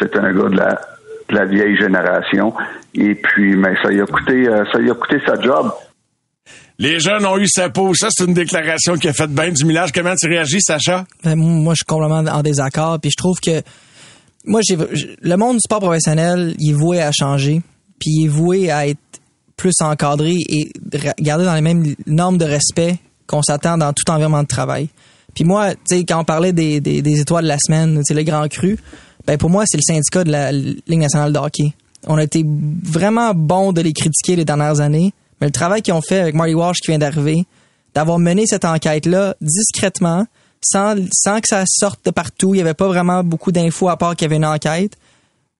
[0.00, 0.80] c'est un gars de la,
[1.28, 2.52] de la vieille génération.
[2.92, 5.70] Et puis, mais ça lui a coûté, euh, ça lui a coûté sa job.
[6.80, 7.94] Les jeunes ont eu sa peau.
[7.94, 9.92] Ça, c'est une déclaration qui a fait bien du millage.
[9.92, 11.04] Comment tu réagis, Sacha?
[11.22, 12.98] Ben, moi, je suis complètement en désaccord.
[13.00, 13.62] Puis je trouve que
[14.44, 14.76] moi, j'ai
[15.22, 17.62] le monde du sport professionnel, il est voué à changer,
[17.98, 18.98] puis est voué à être
[19.56, 20.72] plus encadré et
[21.20, 24.88] garder dans les mêmes normes de respect qu'on s'attend dans tout environnement de travail.
[25.34, 28.24] Puis moi, tu sais, quand on parlait des, étoiles de la semaine, tu sais, les
[28.24, 28.78] grands crus,
[29.26, 31.72] ben pour moi, c'est le syndicat de la Ligue nationale de hockey.
[32.06, 35.94] On a été vraiment bon de les critiquer les dernières années, mais le travail qu'ils
[35.94, 37.46] ont fait avec Marty Walsh qui vient d'arriver,
[37.94, 40.26] d'avoir mené cette enquête-là discrètement,
[40.62, 43.96] sans, sans que ça sorte de partout, il y avait pas vraiment beaucoup d'infos à
[43.96, 44.96] part qu'il y avait une enquête.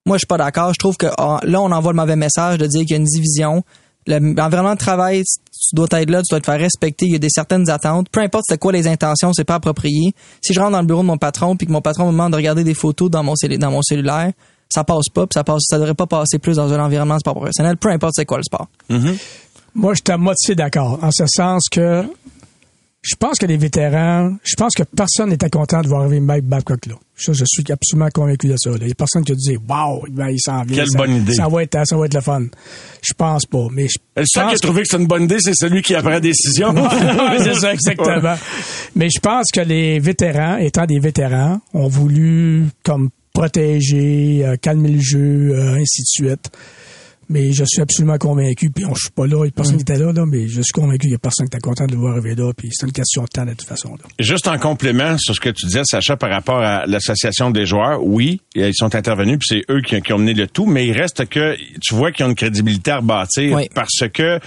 [0.05, 0.71] Moi, je suis pas d'accord.
[0.73, 2.97] Je trouve que ah, là, on envoie le mauvais message de dire qu'il y a
[2.97, 3.63] une division.
[4.05, 7.07] Le- L'environnement de travail, tu dois être là, tu dois te faire respecter.
[7.07, 8.07] Il y a des certaines attentes.
[8.11, 10.13] Peu importe c'est quoi les intentions, c'est pas approprié.
[10.41, 12.33] Si je rentre dans le bureau de mon patron puis que mon patron me demande
[12.33, 14.31] de regarder des photos dans mon, dans mon cellulaire,
[14.71, 17.19] ça passe pas, puis ça passe, ça devrait pas passer plus dans un environnement de
[17.21, 17.77] sport professionnel.
[17.77, 18.67] Peu importe c'est quoi le sport.
[19.73, 22.03] Moi, je suis à moitié d'accord, en ce sens que
[23.01, 26.45] je pense que les vétérans, je pense que personne n'était content de voir arriver Mike
[26.45, 26.95] Babcock là.
[27.17, 28.71] Ça, je suis absolument convaincu de ça.
[28.71, 28.77] là.
[28.81, 30.75] Il y a personne qui a dit Wow, ben, il s'en vient.
[30.75, 31.33] Quelle ça, bonne idée.
[31.33, 32.45] Ça va être, ça va être le fun.
[33.01, 33.67] Je pense pas.
[33.71, 35.95] Mais je Le seul qui a trouvé que c'est une bonne idée, c'est celui qui
[35.95, 36.73] a pris la décision.
[37.37, 38.35] C'est ça, exactement.
[38.95, 44.89] Mais je pense que les vétérans, étant des vétérans, ont voulu comme protéger, euh, calmer
[44.89, 46.51] le jeu, euh, ainsi de suite.
[47.29, 49.77] Mais je suis absolument convaincu, puis on, je suis pas là, il y a personne
[49.77, 51.85] qui était là, là, mais je suis convaincu qu'il y a personne qui était content
[51.85, 53.89] de le voir arriver là, puis c'est une question de temps de toute façon.
[53.95, 54.03] Là.
[54.19, 58.03] Juste en complément sur ce que tu disais, Sacha, par rapport à l'association des joueurs,
[58.03, 60.93] oui, ils sont intervenus, puis c'est eux qui, qui ont mené le tout, mais il
[60.93, 63.69] reste que tu vois qu'ils ont une crédibilité à rebâtir Oui.
[63.73, 64.39] parce que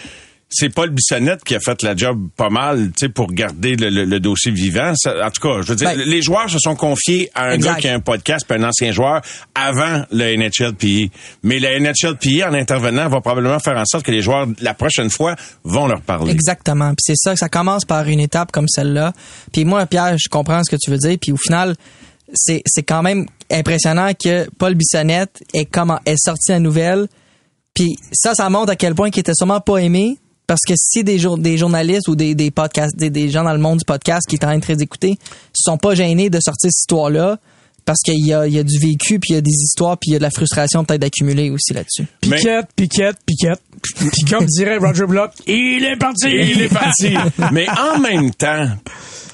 [0.51, 3.91] c'est Paul Bissonnette qui a fait la job pas mal, tu sais, pour garder le,
[3.91, 4.93] le- le dossier vivant.
[4.97, 7.51] Ça- en tout cas, je veux dire, Ben- les joueurs se sont confiés à un
[7.53, 7.75] Exact.
[7.75, 9.21] gars qui a un podcast, puis un ancien joueur,
[9.55, 11.13] avant le NHLPA.
[11.43, 15.11] Mais le NHLPA, en intervenant, va probablement faire en sorte que les joueurs, la prochaine
[15.11, 16.33] fois, vont leur parler.
[16.33, 16.89] Exactement.
[16.91, 19.13] Puis c'est ça, ça commence par une étape comme celle-là.
[19.53, 21.19] Puis moi, Pierre, je comprends ce que tu veux dire.
[21.21, 21.75] Puis au final,
[22.35, 27.07] c'est c'est quand même impressionnant que Paul Bissonnette est comment est sorti la nouvelle.
[27.75, 30.17] Puis ça, ça montre à quel point qu'il était sûrement pas aimé.
[30.49, 33.53] Parce que si des, jour- des journalistes ou des, des podcasts, des, des gens dans
[33.53, 35.17] le monde du podcast qui train d'écouter,
[35.53, 37.39] se sont pas gênés de sortir cette histoire-là,
[37.85, 39.97] parce qu'il y a, il y a du vécu, puis il y a des histoires,
[39.99, 42.07] puis il y a de la frustration peut-être accumulée aussi là-dessus.
[42.21, 43.61] Piquette, piquette, piquette.
[44.11, 46.29] Puis comme dirait Roger Block, il est parti!
[46.29, 47.15] Il est parti.
[47.53, 48.67] Mais en même temps,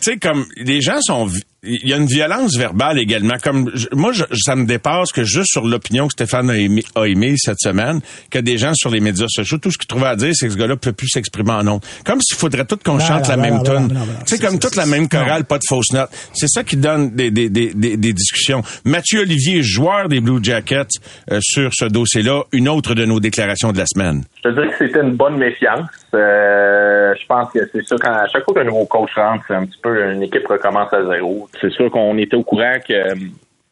[0.00, 1.28] tu sais, comme les gens sont,
[1.66, 3.34] il y a une violence verbale également.
[3.42, 7.06] Comme je- moi, je- ça me dépasse que juste sur l'opinion que Stéphane a a
[7.06, 8.00] aimé cette semaine,
[8.30, 10.52] que des gens sur les médias sociaux, tout ce qu'ils trouvaient à dire, c'est que
[10.52, 11.82] ce gars-là peut plus s'exprimer en ondes.
[12.04, 13.98] Comme s'il faudrait tout qu'on Non, chante la non, même non, tune.
[14.26, 16.10] c'est- comme toute la même chorale, pas de fausses notes.
[16.32, 18.62] C'est ça qui donne des, des, des, des, des discussions.
[18.84, 20.86] Mathieu Olivier, joueur des Blue Jackets,
[21.32, 24.24] euh, sur ce dossier-là, une autre de nos déclarations de la semaine.
[24.44, 25.88] Je te dirais que c'était une bonne méfiance.
[26.14, 29.54] Euh, je pense que c'est ça, quand à chaque fois qu'un nouveau coach rentre, c'est
[29.54, 31.48] un petit peu une équipe recommence à zéro.
[31.60, 33.14] C'est sûr qu'on était au courant que euh,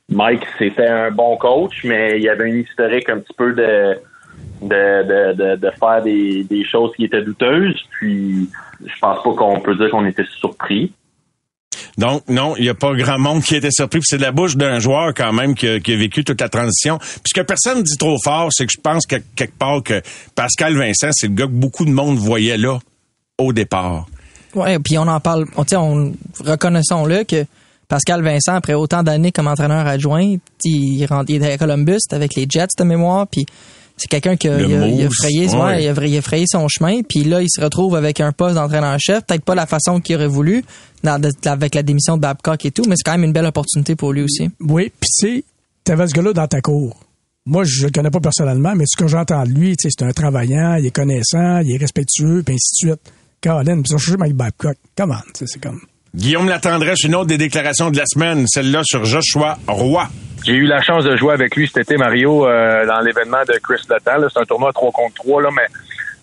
[0.08, 3.98] Mike, c'était un bon coach, mais il y avait une historique un petit peu de
[4.62, 7.80] de, de, de, de faire des, des choses qui étaient douteuses.
[7.90, 8.48] Puis
[8.84, 10.92] je pense pas qu'on peut dire qu'on était surpris.
[11.98, 13.98] Donc, non, il n'y a pas grand monde qui était surpris.
[13.98, 16.40] Puis c'est de la bouche d'un joueur quand même qui a, qui a vécu toute
[16.40, 16.98] la transition.
[16.98, 20.00] Puis ce que personne dit trop fort, c'est que je pense que quelque part que
[20.34, 22.78] Pascal Vincent, c'est le gars que beaucoup de monde voyait là
[23.38, 24.06] au départ.
[24.54, 26.12] Ouais, puis on en parle, on, tu sais, on
[26.44, 27.44] reconnaissons-le que
[27.92, 32.34] Pascal Vincent, après autant d'années comme entraîneur adjoint, il, rentre- il est à Columbus avec
[32.36, 33.44] les Jets de mémoire, puis
[33.98, 35.84] c'est quelqu'un qui a, Le il a- il a Moose, frayé, ouais, ouais.
[35.84, 38.54] il a, il a frayé son chemin, puis là il se retrouve avec un poste
[38.54, 40.64] d'entraîneur-chef, peut-être pas la façon qu'il aurait voulu,
[41.04, 43.94] dans- avec la démission de Babcock et tout, mais c'est quand même une belle opportunité
[43.94, 44.48] pour lui aussi.
[44.60, 45.44] Oui, puis tu
[45.84, 46.98] t'avais ce gars-là dans ta cour.
[47.44, 50.76] Moi, je le connais pas personnellement, mais ce que j'entends de lui, c'est un travaillant,
[50.76, 53.12] il est connaissant, il est respectueux, puis ainsi de suite.
[53.42, 54.76] Colin, puis ça, je suis Mike Babcock.
[54.96, 55.80] Comment, c'est comme...
[56.14, 60.06] Guillaume Latendresse, une autre des déclarations de la semaine, celle-là sur Joshua Roy.
[60.44, 63.54] J'ai eu la chance de jouer avec lui cet été, Mario, euh, dans l'événement de
[63.62, 64.28] Chris Letang.
[64.30, 65.64] C'est un tournoi 3 contre 3, là, mais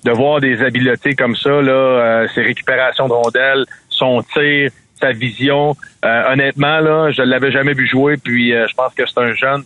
[0.04, 4.70] de voir des habiletés comme ça, là, euh, ses récupérations de rondelles, son tir,
[5.02, 5.76] sa vision,
[6.06, 9.64] euh, honnêtement, là, je l'avais jamais vu jouer, puis je pense que c'est un jeune.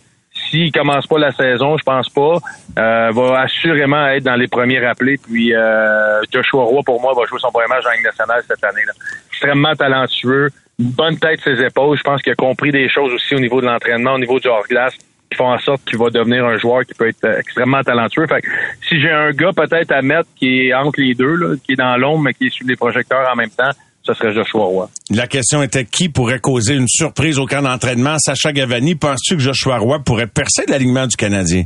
[0.48, 2.38] S'il commence pas la saison, je pense pas,
[2.76, 5.16] va assurément être dans les premiers rappelés.
[5.16, 5.52] Puis
[6.32, 8.82] Joshua Roy, pour moi, va jouer son premier match la Ligue nationale cette année.
[8.86, 8.92] Là.
[9.44, 11.98] Extrêmement talentueux, une bonne tête ses épaules.
[11.98, 14.48] Je pense qu'il a compris des choses aussi au niveau de l'entraînement, au niveau du
[14.48, 14.94] hors-glace,
[15.30, 18.26] qui font en sorte qu'il va devenir un joueur qui peut être euh, extrêmement talentueux.
[18.26, 18.48] Fait que
[18.88, 21.76] si j'ai un gars peut-être à mettre qui est entre les deux, là, qui est
[21.76, 23.70] dans l'ombre, mais qui est sous les projecteurs en même temps,
[24.02, 24.90] ce serait Joshua Roy.
[25.10, 28.16] La question était qui pourrait causer une surprise au camp d'entraînement?
[28.18, 31.64] Sacha Gavani, penses-tu que Joshua Roy pourrait percer l'alignement du Canadien?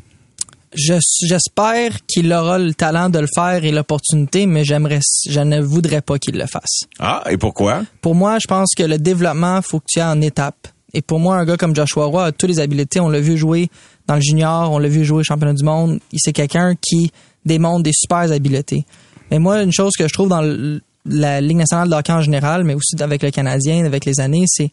[0.74, 0.94] Je-
[1.26, 6.00] J'espère qu'il aura le talent de le faire et l'opportunité, mais j'aimerais, je ne voudrais
[6.02, 6.80] pas qu'il le fasse.
[6.98, 7.82] Ah, et pourquoi?
[8.02, 10.68] Pour moi, je pense que le développement, faut que tu ailles en étapes.
[10.94, 13.00] Et pour moi, un gars comme Joshua Roy a toutes les habiletés.
[13.00, 13.68] On l'a vu jouer
[14.06, 16.00] dans le junior, on l'a vu jouer au championnat du monde.
[16.12, 17.12] Il c'est quelqu'un qui
[17.44, 18.84] démontre des super habiletés.
[19.30, 22.22] Mais moi, une chose que je trouve dans le- la Ligue nationale de hockey en
[22.22, 24.70] général, mais aussi avec le Canadien, avec les années, c'est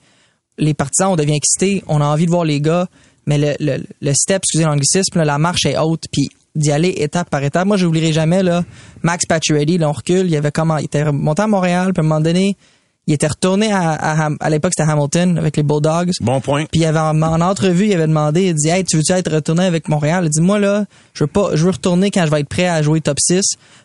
[0.57, 2.87] les partisans, on devient excités, on a envie de voir les gars,
[3.25, 6.93] mais le, le, le step, excusez l'anglicisme, là, la marche est haute, puis d'y aller
[6.97, 7.65] étape par étape.
[7.67, 8.63] Moi, je n'oublierai jamais, là,
[9.03, 12.05] Max Pacioretty, là, on recule, il avait comment, il était monté à Montréal, puis à
[12.05, 12.55] un moment donné,
[13.07, 16.09] il était retourné à, à, à l'époque, c'était Hamilton, avec les Bulldogs.
[16.21, 16.65] Bon point.
[16.71, 19.31] Puis il avait en, en entrevue, il avait demandé, il dit Hey, tu veux-tu être
[19.31, 20.23] retourné avec Montréal?
[20.25, 22.67] Il dit Moi là, je veux pas, je veux retourner quand je vais être prêt
[22.67, 23.41] à jouer top 6.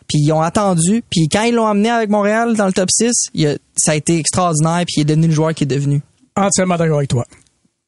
[0.07, 3.11] Puis ils ont attendu, puis quand ils l'ont amené avec Montréal dans le top 6,
[3.35, 6.01] il a- ça a été extraordinaire, puis il est devenu le joueur qu'il est devenu.
[6.35, 7.25] Entièrement d'accord avec toi.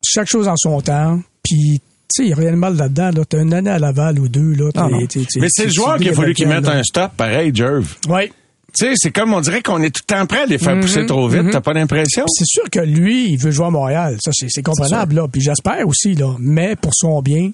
[0.05, 1.79] Chaque chose en son temps, puis...
[2.15, 3.09] Tu sais, il n'y a rien de mal là-dedans.
[3.15, 3.25] Là.
[3.27, 4.53] T'as une année à Laval ou deux.
[4.53, 4.99] Là, non.
[4.99, 6.73] t'es- t'es- t'es- Mais c'est le joueur tu qui a fallu qu'il mette là.
[6.73, 7.95] un stop, pareil, Jerv.
[8.07, 8.31] Ouais.
[8.77, 10.79] Tu sais, c'est comme on dirait qu'on est tout le temps prêt à les faire
[10.79, 11.49] pousser trop vite.
[11.51, 12.25] T'as pas l'impression?
[12.27, 14.17] C'est sûr que lui, il veut jouer à Montréal.
[14.23, 15.27] Ça, c'est c'est comprenable, là.
[15.27, 16.35] Puis j'espère aussi, là.
[16.39, 17.49] Mais pour son bien,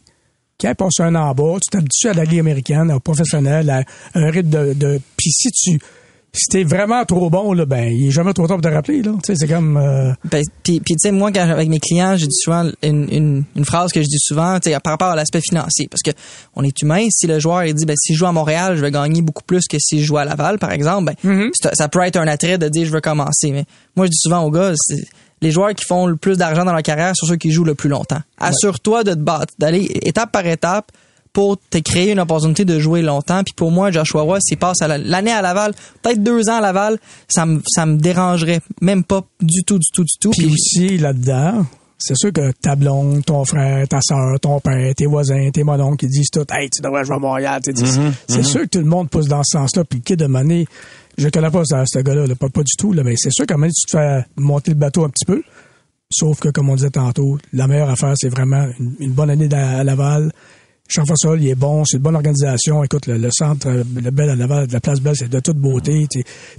[0.60, 3.70] quand il passe un an en bas, tu t'habitues à la Ligue américaine, au professionnel,
[3.70, 3.84] à
[4.16, 4.74] un rythme de.
[4.74, 5.00] de...
[5.16, 5.80] Puis si tu.
[6.32, 9.02] Si t'es vraiment trop bon, là, ben, il est jamais trop tard pour te rappeler,
[9.02, 9.12] là.
[9.24, 9.78] Tu sais, c'est comme.
[9.78, 13.08] euh, Ben, puis, puis tu sais, moi, quand, avec mes clients, j'ai dit souvent une,
[13.12, 15.88] une, une phrase que je dis souvent, tu sais, par rapport à l'aspect financier.
[15.90, 16.12] Parce que
[16.56, 17.08] on est humain.
[17.10, 19.44] Si le joueur, il dit, ben, si je joue à Montréal, je vais gagner beaucoup
[19.44, 21.16] plus que si je joue à Laval, par exemple, ben,
[21.54, 23.52] c'est- ça peut être un attrait de dire, je veux commencer.
[23.52, 23.66] Mais
[23.96, 24.74] moi, je dis souvent aux gars,
[25.42, 27.74] les joueurs qui font le plus d'argent dans leur carrière sont ceux qui jouent le
[27.76, 28.20] plus longtemps.
[28.38, 30.92] Assure-toi de te battre, d'aller étape par étape
[31.34, 33.44] pour te créer une opportunité de jouer longtemps.
[33.44, 36.98] Puis pour moi, Joshua Roy, s'il passe l'année à Laval, peut-être deux ans à Laval,
[37.28, 40.32] ça me, ça me dérangerait même pas du tout, du tout, du tout.
[40.32, 41.66] Puis aussi, là-dedans,
[41.98, 45.98] c'est sûr que ta blonde, ton frère, ta soeur, ton père, tes voisins, tes mononcles
[45.98, 47.62] qui disent tout, hey, tu devrais jouer à Montréal.
[47.62, 49.84] Mm-hmm, c'est sûr que tout le monde pousse dans ce sens-là.
[49.84, 50.66] Puis le kid de Mané,
[51.18, 53.46] je connais pas ce, ce gars-là, là, pas, pas du tout, là, mais c'est sûr
[53.46, 55.44] qu'à un tu te fais monter le bateau un petit peu.
[56.12, 59.54] Sauf que, comme on disait tantôt, la meilleure affaire, c'est vraiment une, une bonne année
[59.54, 60.32] à Laval.
[60.90, 62.84] Jean-François, il est bon, c'est une bonne organisation.
[62.84, 66.08] Écoute, le, le centre, euh, le Bel à la place Belle, c'est de toute beauté.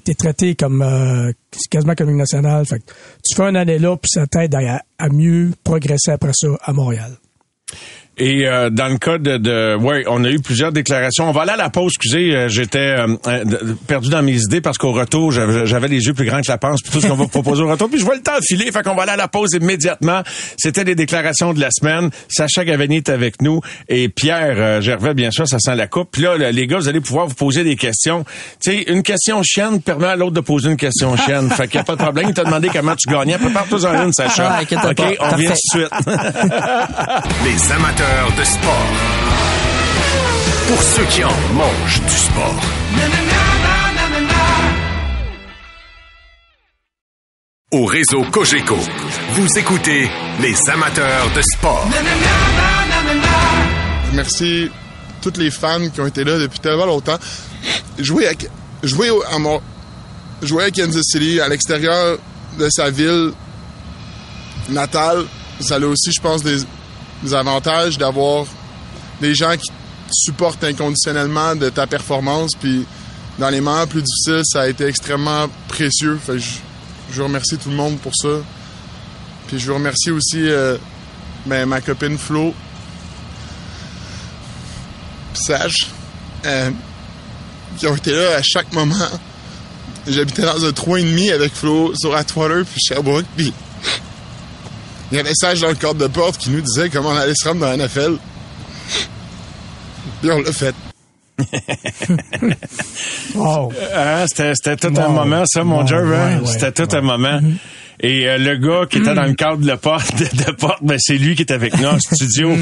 [0.06, 1.32] Es traité comme euh,
[1.68, 2.64] quasiment comme une nationale.
[2.64, 2.92] Fait que
[3.24, 7.12] tu fais une année là, puis ça t'aide à mieux progresser après ça à Montréal.
[8.20, 11.30] Et euh, dans le cas de, de ouais, on a eu plusieurs déclarations.
[11.30, 11.92] On va aller à la pause.
[11.96, 16.04] Excusez, euh, j'étais euh, euh, perdu dans mes idées parce qu'au retour, j'avais j'avais les
[16.04, 16.82] yeux plus grands que la panse.
[16.82, 17.88] Puis tout ce qu'on va vous proposer au retour.
[17.88, 20.20] Puis je vois le temps filer, fait qu'on va aller à la pause immédiatement.
[20.58, 22.10] C'était les déclarations de la semaine.
[22.28, 26.10] Sacha Gavani est avec nous et Pierre euh, Gervais, bien sûr, ça sent la coupe.
[26.12, 28.26] Puis là, les gars, vous allez pouvoir vous poser des questions.
[28.62, 31.48] Tu sais, une question chienne permet à l'autre de poser une question chienne.
[31.56, 32.26] fait qu'il n'y a pas de problème.
[32.28, 33.38] Il t'a demandé comment tu gagnais.
[33.38, 34.58] Prépare-toi en une, Sacha.
[34.58, 34.92] Ah, OK, pas.
[35.20, 35.90] on vient tout de suite.
[37.44, 38.86] Les amateurs de sport.
[40.68, 42.60] Pour ceux qui en mangent du sport.
[47.72, 48.76] Au réseau Cogeco,
[49.34, 51.88] vous écoutez les amateurs de sport.
[54.06, 54.70] Je remercie
[55.22, 57.18] tous les fans qui ont été là depuis tellement longtemps.
[57.98, 58.32] Jouer à,
[58.82, 59.60] jouer à, Mon-
[60.42, 62.18] jouer à Kansas City, à l'extérieur
[62.58, 63.30] de sa ville,
[64.70, 65.24] natale,
[65.60, 66.56] ça a aussi, je pense, des,
[67.22, 68.46] des avantages d'avoir
[69.20, 69.72] des gens qui te
[70.12, 72.52] supportent inconditionnellement de ta performance.
[72.58, 72.86] Puis
[73.38, 76.18] dans les moments plus difficiles, ça a été extrêmement précieux.
[76.24, 76.50] Fait je,
[77.12, 78.28] je remercie tout le monde pour ça.
[79.48, 80.76] Puis je veux remercier aussi euh,
[81.46, 82.54] ben, ma copine Flo.
[85.34, 85.88] Sage.
[86.44, 86.70] euh,
[87.78, 88.94] qui ont été là à chaque moment.
[90.06, 93.26] J'habitais dans un 3,5 avec Flo sur Atwater puis Sherbrooke.
[93.36, 93.52] Puis
[95.10, 97.34] il y avait Sage dans le cadre de porte qui nous disait comment on allait
[97.34, 98.16] se rendre dans la NFL.
[100.20, 100.74] Puis on l'a fait.
[103.34, 103.72] Wow.
[103.94, 106.12] Hein, c'était, c'était tout un moment, ça, mon Jerv.
[106.12, 106.36] hein?
[106.38, 106.96] ouais, ouais, c'était tout ouais.
[106.96, 107.40] un moment.
[108.00, 110.82] Et euh, le gars qui était dans le cadre de la porte, de, de porte,
[110.82, 112.56] ben, c'est lui qui est avec nous en studio.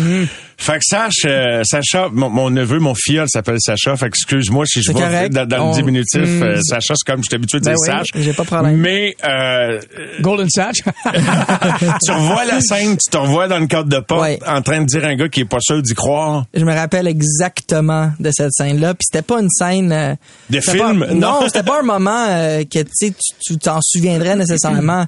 [0.61, 3.97] Fait que Sache, euh, Sacha, mon, mon neveu, mon filleul s'appelle Sacha.
[3.97, 5.33] Fait que excuse-moi si je correct.
[5.33, 6.21] dans, dans On- le diminutif.
[6.21, 6.43] Mm.
[6.43, 8.07] euh, Sacha, c'est comme je suis habitué de Ben dire oui, Sache.
[8.17, 8.77] j'ai pas de problème.
[8.77, 9.81] Mais euh,
[10.21, 10.79] Golden Satch.
[12.05, 14.39] tu revois la scène, tu te revois dans le cadre de porte Ouais.
[14.47, 16.45] en train de dire à un gars qui est pas sûr d'y croire.
[16.53, 18.95] Je me rappelle exactement de cette scène-là.
[18.95, 19.93] Puis c'était pas une scène.
[19.93, 20.15] euh,
[20.51, 21.21] De film, pas- non.
[21.21, 25.07] non, c'était pas un moment euh, que tu sais, tu tu t'en souviendrais nécessairement.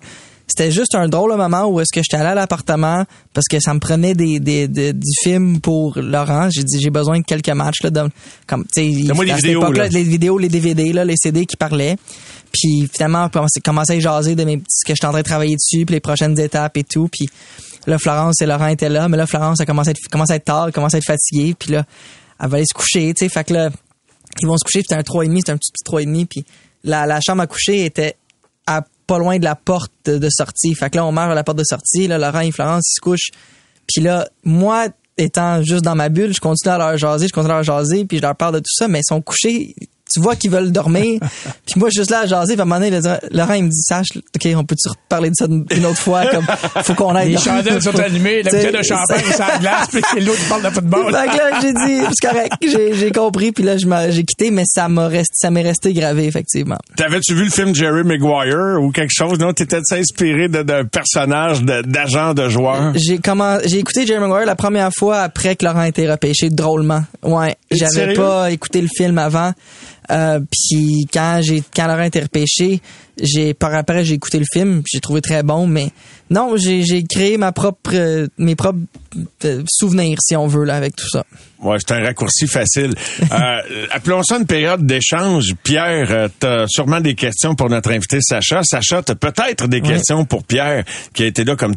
[0.51, 3.73] C'était juste un drôle moment où est-ce que j'étais allé à l'appartement parce que ça
[3.73, 6.49] me prenait des, des, des- du film pour Laurent.
[6.51, 8.09] J'ai dit j'ai besoin de quelques matchs là, de,
[8.47, 8.87] comme tu sais,
[9.25, 9.89] des cette vidéos, là.
[9.89, 11.97] les vidéos, les DVD là, les CD qui parlaient.
[12.53, 15.25] Puis finalement, on commençait- commençait à jaser de mes, ce que j'étais en train de
[15.25, 17.09] travailler dessus, puis les prochaines étapes et tout.
[17.09, 17.29] Puis
[17.87, 20.37] là, Florence et Laurent étaient là, mais là, Florence a commencé à être, commencé à
[20.37, 21.85] être tard, elle commençait à être fatiguée, puis là,
[22.43, 23.29] elle va aller se coucher, tu sais.
[23.33, 23.71] Fait que là,
[24.41, 26.45] ils vont se coucher, c'était un 3,5, c'était un petit, petit 3,5, puis
[26.83, 28.17] la, la chambre à coucher était
[28.67, 28.83] à
[29.19, 30.75] loin de la porte de, sortie.
[30.75, 33.01] Fait que là, on marche à la porte de sortie, là, Laurent et Florence, se
[33.01, 33.31] couchent.
[33.87, 37.53] Puis là, moi, étant juste dans ma bulle, je continue à leur jaser, je continue
[37.53, 39.75] à leur jaser, puis je leur parle de tout ça, mais ils sont couchés.
[40.13, 41.21] Tu vois qu'ils veulent dormir.
[41.67, 42.55] puis moi, je suis juste là à jaser.
[42.55, 44.65] Puis à un moment donné, il va dire- Laurent, il me dit, Sache, OK, on
[44.65, 46.27] peut-tu reparler de ça une autre fois?
[46.27, 46.45] Comme,
[46.85, 50.21] faut qu'on aille Les chandelles sont allumées, la bouteille de champagne, ça glace, puis c'est
[50.21, 51.15] l'autre qui parle de football.
[51.15, 53.77] fait que là, j'ai dit, c'est correct, j'ai, j'ai compris, puis là,
[54.11, 56.79] j'ai quitté, mais ça m'a resté, ça m'est resté gravé, effectivement.
[56.97, 59.39] T'avais-tu vu le film Jerry Maguire ou quelque chose?
[59.39, 62.93] Non, t'étais inspiré de- d'un personnage d'agent de joueur?
[62.97, 66.51] J'ai comment, j'ai écouté Jerry Maguire la première fois après que Laurent a été repêché,
[66.51, 67.03] drôlement.
[67.23, 69.53] Ouais, j'avais pas écouté le film avant.
[70.11, 72.81] Euh, puis quand j'ai quand Laurent a été repêché,
[73.23, 75.91] j'ai par après j'ai écouté le film, j'ai trouvé très bon, mais
[76.31, 78.79] non, j'ai créé ma propre euh, mes propres
[79.45, 81.25] euh, souvenirs si on veut là avec tout ça.
[81.61, 82.95] Ouais, c'est un raccourci facile.
[83.91, 85.55] Appelons ça une période d'échange.
[85.63, 88.63] Pierre, euh, t'as sûrement des questions pour notre invité Sacha.
[88.63, 91.75] Sacha, t'as peut-être des questions pour Pierre, qui a été là comme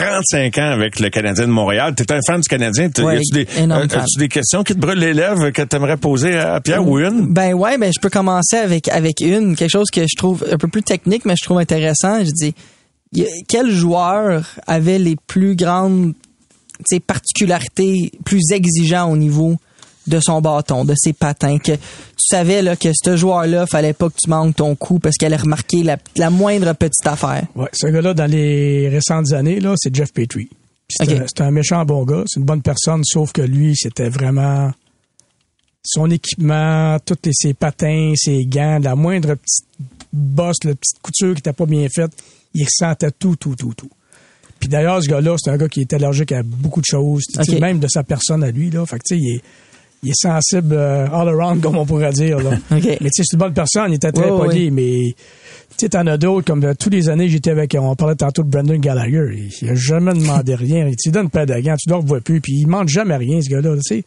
[0.00, 1.94] 35 ans avec le Canadien de Montréal.
[1.94, 2.88] T'es un fan du Canadien.
[2.90, 5.62] T'as- Ouais, y a-tu des, euh, as-tu des questions qui te brûlent les lèvres que
[5.62, 7.26] t'aimerais poser à Pierre ou une?
[7.32, 10.56] Ben ouais, ben je peux commencer avec avec une quelque chose que je trouve un
[10.58, 12.22] peu plus technique, mais je trouve intéressant.
[12.24, 12.54] Je dis,
[13.48, 16.12] quel joueur avait les plus grandes
[16.78, 19.56] tu sais, particularités, plus exigeants au niveau
[20.06, 24.08] de son bâton, de ses patins, que tu savais là que ce joueur-là, fallait pas
[24.08, 27.46] que tu manques ton coup parce qu'elle allait remarquer la, la moindre petite affaire.
[27.54, 30.48] Ouais, ce gars-là, dans les récentes années, là, c'est Jeff Petrie.
[30.88, 34.70] C'est un, méchant bon gars, c'est une bonne personne, sauf que lui, c'était vraiment
[35.82, 39.66] son équipement, tous les, ses patins, ses gants, la moindre petite
[40.12, 42.12] bosse, la petite couture qui n'était pas bien faite,
[42.54, 43.90] il ressentait tout, tout, tout, tout.
[44.58, 47.24] Puis d'ailleurs, ce gars-là, c'est un gars qui est allergique à beaucoup de choses,
[47.60, 48.70] même de sa personne à lui.
[48.70, 48.86] Là.
[48.86, 49.42] Fait que, tu sais, il est,
[50.02, 52.38] il est sensible euh, all around, comme on pourrait dire.
[52.38, 52.50] Là.
[52.70, 52.84] Ok.
[52.84, 55.14] Mais tu sais, c'est une bonne personne, il était très poli, mais
[55.76, 58.42] tu sais, t'en as d'autres, comme euh, tous les années, j'étais avec, on parlait tantôt
[58.42, 61.76] de Brandon Gallagher, il, il a jamais demandé rien, il te donne pas de gants,
[61.76, 64.04] tu ne le revois plus, puis il demande jamais rien, ce gars-là, tu sais.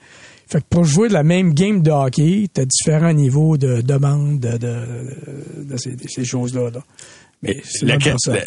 [0.47, 4.53] Fait que pour jouer la même game de hockey, t'as différents niveaux de demande de,
[4.53, 6.71] de, de, de ces, de ces choses-là.
[6.71, 6.79] Là.
[7.41, 7.95] Mais La,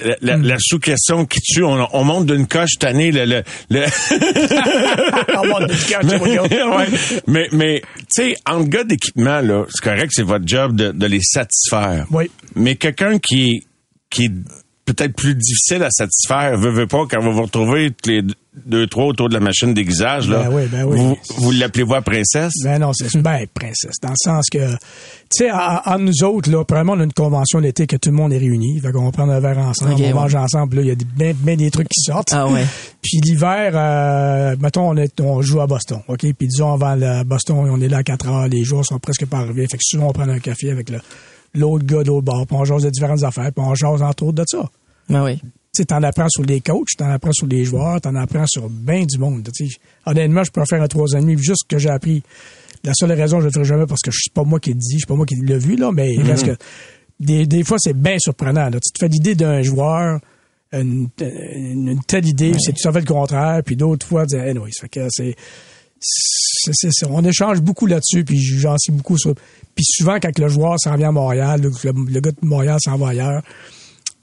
[0.04, 3.10] la- la- la sous-question qui tue, on, on monte d'une coche cette année.
[3.10, 3.86] Le, le, le-
[5.38, 6.50] On monte d'une coche.
[6.52, 6.86] Ouais.
[7.26, 11.06] Mais, mais tu sais, en gars d'équipement, là, c'est correct, c'est votre job de, de
[11.06, 12.06] les satisfaire.
[12.10, 12.30] Oui.
[12.54, 13.66] Mais quelqu'un qui
[14.10, 14.30] qui
[14.84, 18.22] peut-être plus difficile à satisfaire, veut, veut pas, quand vous vous retrouvez tous les
[18.66, 20.96] deux, trois autour de la machine d'aiguisage, là, Ben oui, ben oui.
[20.98, 22.52] vous, vous l'appelez voix princesse?
[22.64, 24.76] Ben non, c'est ben princesse, dans le sens que, tu
[25.46, 28.32] sais, en, nous autres, là, premièrement, on a une convention l'été que tout le monde
[28.32, 30.12] est réuni, fait qu'on prend un verre ensemble, on ouais.
[30.12, 32.32] mange ensemble, là, il y a des- ben, ben des trucs qui sortent.
[32.34, 32.64] Ah ouais.
[33.02, 36.20] Puis l'hiver, euh, mettons, on, est, on joue à Boston, OK?
[36.20, 39.26] Puis disons, avant le Boston, on est là à 4 heures, les jours sont presque
[39.26, 39.66] pas arrivés.
[39.70, 41.00] Fait que souvent, on prend un café avec le-
[41.54, 44.22] l'autre gars de l'autre bord, puis on jase de différentes affaires, puis on jase entre
[44.24, 44.68] autres de ça.
[45.08, 45.38] Ben oui.
[45.42, 45.48] Tu
[45.80, 49.04] sais, t'en apprends sur les coachs, t'en apprends sur les joueurs, t'en apprends sur bien
[49.04, 49.48] du monde.
[49.54, 49.68] Tu
[50.04, 52.22] honnêtement, je faire un trois demi, juste que j'ai appris.
[52.84, 54.98] La seule raison, je le ferai jamais parce que c'est pas moi qui le dis,
[55.00, 56.26] c'est pas moi qui l'ai vu, là, mais Mhm.
[56.26, 56.56] parce que
[57.20, 58.68] des, des fois, c'est bien surprenant.
[58.68, 58.78] Là.
[58.80, 60.20] Tu te fais l'idée d'un joueur
[60.72, 64.70] une, une, une telle idée, c'est tout à fait le contraire, puis d'autres fois, anyway,
[64.72, 65.36] ça fait que c'est,
[67.08, 69.34] on échange beaucoup là-dessus, puis j'en sais beaucoup sur.
[69.74, 73.08] Puis souvent, quand le joueur s'en vient à Montréal, le, gars de Montréal s'en va
[73.08, 73.42] ailleurs,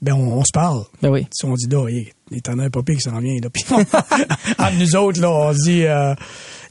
[0.00, 0.84] ben on, on se parle.
[1.02, 1.26] Ben oui.
[1.32, 3.36] Si on dit là, il il t'en a un papier qui s'en vient.
[3.42, 3.50] Là.
[3.50, 3.64] Puis
[4.58, 6.14] entre nous autres, là, on dit euh,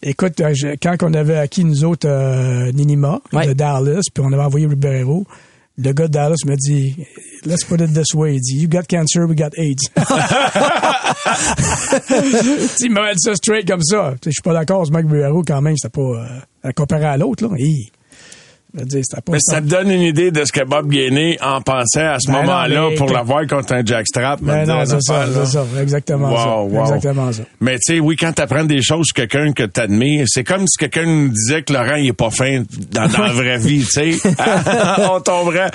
[0.02, 3.48] écoute, euh, quand on avait acquis nous autres euh, Ninima Ouais.
[3.48, 5.26] de Dallas, puis on avait envoyé Ribeiro,
[5.82, 6.96] le gars de Dallas me dit
[7.46, 9.90] Let's put it this way, il dit You got cancer, we got AIDS.
[12.82, 14.14] Il m'avait dit ça straight comme ça.
[14.26, 16.26] Je suis pas d'accord, ce mec Ribeiro, quand même, c'était pas euh,
[16.64, 17.56] à comparer à l'autre, là.
[18.74, 20.90] Je veux dire, c'était pas Mais ça te donne une idée de ce que Bob
[20.90, 24.42] Gainé en pensait à ce Ben moment-là mais- pour l'avoir contre un jackstrap.
[24.44, 26.62] Ben me non, c'est ça, c'est ça, exactement Wow, ça.
[26.62, 26.82] wow.
[26.96, 27.44] Exactement ça.
[27.62, 30.78] Mais tu sais, oui, quand t'apprends des choses sur quelqu'un que t'admires, c'est comme si
[30.78, 34.14] quelqu'un nous disait que Laurent, il est pas fin dans, dans la vraie vie, tu
[34.14, 34.30] sais.
[35.12, 35.72] on tomberait...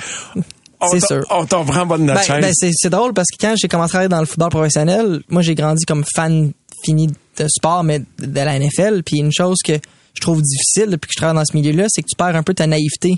[0.79, 1.25] On, sûr.
[1.31, 3.89] on tomberait en bas de notre Ben, ben, c'est, drôle parce que quand j'ai commencé
[3.89, 6.51] à travailler dans le football professionnel, moi j'ai grandi comme fan
[6.83, 9.01] fini de sport, mais de de la NFL.
[9.03, 9.73] Puis une chose que
[10.15, 12.43] je trouve difficile depuis que je travaille dans ce milieu-là, c'est que tu perds un
[12.43, 13.15] peu ta naïveté.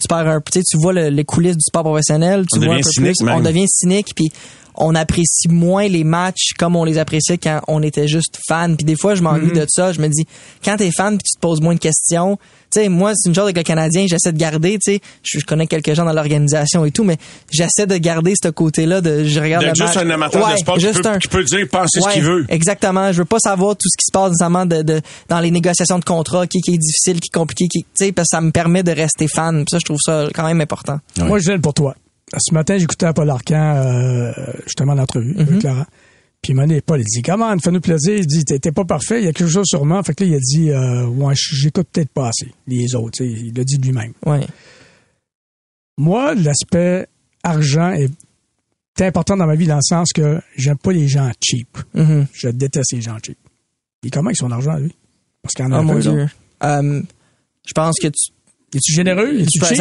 [0.00, 2.58] Tu perds un peu, tu sais, tu vois le- les coulisses du sport professionnel, tu
[2.58, 3.36] On vois un peu cynique plus, même.
[3.36, 4.30] on devient cynique, puis
[4.76, 8.76] on apprécie moins les matchs comme on les appréciait quand on était juste fan.
[8.76, 9.60] Puis des fois, je m'ennuie Mm-hmm.
[9.60, 9.92] de ça.
[9.92, 10.24] Je me dis,
[10.64, 12.38] quand t'es fan, puis tu te poses moins de questions.
[12.72, 14.78] Tu sais, moi, c'est une chose avec le Canadien, j'essaie de garder.
[14.78, 17.16] Tu sais, je, je connais quelques gens dans l'organisation et tout, mais
[17.50, 20.06] j'essaie de garder ce côté-là de je regarde D'être le juste match.
[20.06, 22.22] un amateur Ouais, de sport qui juste peut, un- qui peut dire penser ce qu'il
[22.22, 22.46] veut.
[22.48, 23.10] Exactement.
[23.10, 25.98] Je veux pas savoir tout ce qui se passe nécessairement de, de, dans les négociations
[25.98, 28.40] de contrat, qui, qui est difficile, qui est compliqué, qui, tu sais, parce que ça
[28.40, 29.56] me permet de rester fan.
[29.64, 31.00] Puis ça, je trouve ça quand même important.
[31.18, 31.96] Moi, je gêne pour toi.
[32.38, 34.32] Ce matin, j'écoutais à Paul Arcan, euh,
[34.64, 35.40] justement, l'entrevue Mhm.
[35.40, 35.86] avec Laurent.
[36.42, 38.14] Puis dit, Paul, il dit, comment, fais-nous plaisir.
[38.16, 40.02] Il dit, t'es pas parfait, il y a quelque chose sûrement.
[40.02, 43.22] Fait que là, il a dit, euh, ouais, j'écoute peut-être pas assez les autres.
[43.22, 44.12] Il l'a dit lui-même.
[44.24, 44.46] Ouais.
[45.98, 47.06] Moi, l'aspect
[47.42, 48.10] argent est
[49.00, 51.76] important dans ma vie dans le sens que j'aime pas les gens cheap.
[51.94, 52.26] Mhm.
[52.32, 53.38] Je déteste les gens cheap.
[54.06, 54.94] Et comment avec son argent, lui?
[55.42, 55.98] Parce qu'il en a Oh un mon.
[55.98, 56.26] Dieu.
[56.62, 57.02] Euh,
[57.66, 58.30] je pense que tu,
[58.74, 59.40] Es-tu généreux?
[59.40, 59.80] Es-tu tu cheap?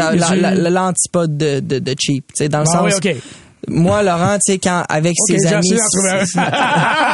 [0.70, 2.26] l'antipode de, de, de cheap.
[2.28, 3.00] Tu sais, dans le Ah sens.
[3.04, 3.16] oui.
[3.68, 5.74] Moi, Laurent, tu sais, quand avec ses amis.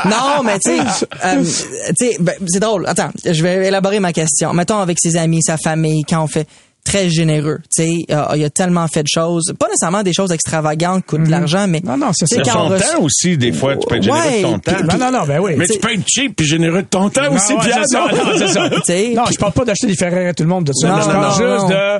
[0.06, 0.80] non, mais tu sais,
[1.26, 2.86] euh, tu sais, ben, c'est drôle.
[2.88, 4.54] Attends, je vais élaborer ma question.
[4.54, 6.48] Mettons avec ses amis, sa famille, quand on fait
[6.86, 10.32] très généreux, tu sais, euh, il a tellement fait de choses, pas nécessairement des choses
[10.32, 12.42] extravagantes, qui coûtent de l'argent, mais Non, non, c'est ça.
[12.46, 14.72] son reçoit- temps aussi, des fois, tu peux être généreux Ouais, de ton temps.
[14.84, 15.56] Non, non, non, ben oui.
[15.58, 18.08] Mais tu peux être cheap puis généreux de ton temps aussi, ouais, ça, non?
[18.16, 18.70] non, c'est ça.
[19.16, 20.88] Non, je parle pas d'acheter des Ferrari à tout le monde de ça.
[20.88, 21.70] Non, je non, parle non, juste non.
[21.70, 22.00] de.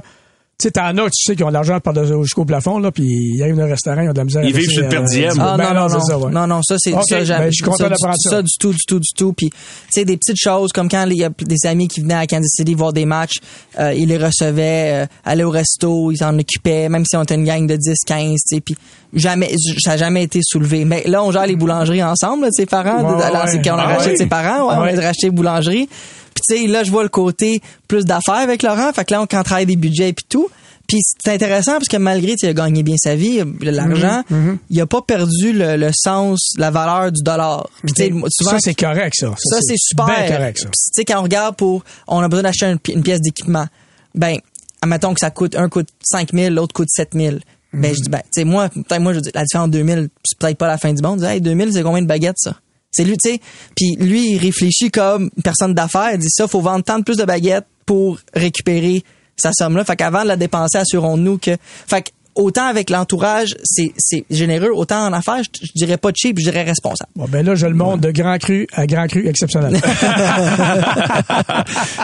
[0.58, 1.80] Tu sais, t'en as, tu sais, qui ont de l'argent
[2.22, 4.42] jusqu'au plafond, là, puis ils arrivent dans un restaurant, ils ont de la misère.
[4.46, 5.34] Ils vivent sur le rester, per diem.
[5.38, 6.00] Ah ben non, non, non.
[6.00, 6.32] ça, ouais.
[6.32, 8.42] non, non, ça, c'est Ok, ça, ben, je suis content ça, d'apprendre du- ça.
[8.42, 9.34] du tout, du tout, du tout.
[9.34, 9.56] Puis, tu
[9.90, 12.48] sais, des petites choses comme quand il y a des amis qui venaient à Kansas
[12.56, 13.40] City voir des matchs,
[13.80, 17.36] euh, ils les recevaient, euh, allaient au resto, ils s'en occupaient, même si on était
[17.36, 18.78] une gang de 10, 15, tu sais, puis
[19.14, 19.52] jamais,
[19.84, 20.86] ça a jamais été soulevé.
[20.86, 23.20] Mais là, on gère les boulangeries ensemble, là, de ses parents.
[23.20, 23.52] Alors, ouais.
[23.52, 24.94] c'est quand on a racheté de ses parents, ouais, Ouais.
[24.96, 25.88] on a racheté les boulangeries.
[25.88, 28.92] Puis, tu sais, là, je vois le côté plus d'affaires avec Laurent.
[28.94, 30.48] Fait que là, on, quand on travaille des budgets et puis tout.
[30.88, 34.80] Puis c'est intéressant parce que malgré qu'il a gagné bien sa vie, l'argent, Mhm, il
[34.82, 37.68] a pas perdu le, le sens, la valeur du dollar.
[37.84, 37.94] Puis
[38.30, 39.34] souvent ça, c'est correct, ça.
[39.38, 40.06] ça, c'est super.
[40.06, 40.66] bien correct, ça.
[40.66, 43.20] Puis, Tu sais, quand on regarde pour, on a besoin d'acheter une, pi- une pièce
[43.20, 43.66] d'équipement.
[44.14, 44.38] Ben,
[44.84, 47.38] admettons que ça coûte, un coûte 5 000, l'autre coûte 7 000.
[47.74, 47.96] Ben, Mhm.
[47.98, 50.38] je dis, ben, tu sais, moi, peut-être, moi, je dis, la différence de 2000, c'est
[50.38, 51.20] peut-être pas la fin du monde.
[51.20, 52.56] Je dis, hey, 2000, c'est combien de baguettes, ça?
[52.96, 53.42] C'est lui, tu sais.
[53.76, 56.12] Puis lui, il réfléchit comme personne d'affaires.
[56.14, 59.04] Il dit ça, faut vendre tant de plus de baguettes pour récupérer
[59.36, 59.84] sa somme-là.
[59.84, 64.70] Fait qu'avant de la dépenser, assurons-nous que, fait que, autant avec l'entourage, c'est, c'est généreux,
[64.74, 67.10] autant en affaires, je, je dirais pas cheap, je dirais responsable.
[67.16, 69.74] Bon, ben là, je le montre de grand cru à grand cru exceptionnel.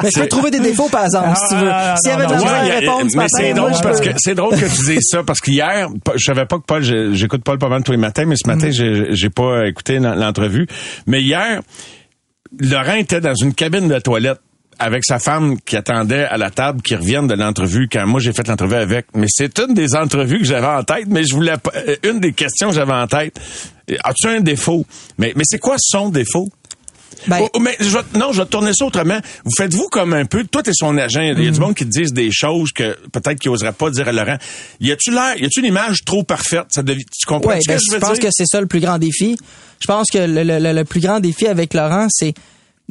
[0.04, 1.70] Mais je peux trouver des défauts, par exemple, si tu veux.
[1.72, 4.36] Ah, S'il y avait de la Ouais, répondre ce mais c'est drôle parce que c'est
[4.36, 6.82] drôle que tu dises ça parce qu'hier, je savais pas que Paul,
[7.14, 8.72] j'écoute Paul pas mal tous les matins, mais ce matin Mm.
[8.72, 10.68] j'ai j'ai pas écouté l'en- l'entrevue.
[11.08, 11.62] Mais hier,
[12.60, 14.40] Laurent était dans une cabine de toilette
[14.80, 18.34] avec sa femme qui attendait à la table qui revienne de l'entrevue quand moi j'ai
[18.34, 19.06] fait l'entrevue avec.
[19.14, 22.20] Mais c'est une des entrevues que j'avais en tête, mais je voulais pas, euh, une
[22.20, 23.40] des questions que j'avais en tête.
[24.04, 24.86] As-tu un défaut?
[25.18, 26.50] Mais, mais c'est quoi son défaut?
[27.28, 29.20] Ben, Oh, mais je vais- non, je vais tourner ça autrement.
[29.44, 31.54] Vous faites-vous comme un peu, toi t'es son agent, il y a Mm.
[31.54, 34.38] du monde qui te disent des choses que peut-être qu'il oserait pas dire à Laurent.
[34.80, 36.66] Y a-tu l'air, y a-tu une image trop parfaite?
[36.70, 38.24] Ça devi- tu comprends ouais, ce que ben, je je veux pense dire?
[38.24, 39.38] que c'est ça le plus grand défi.
[39.80, 42.34] Je pense que le, le- le- le plus grand défi avec Laurent, c'est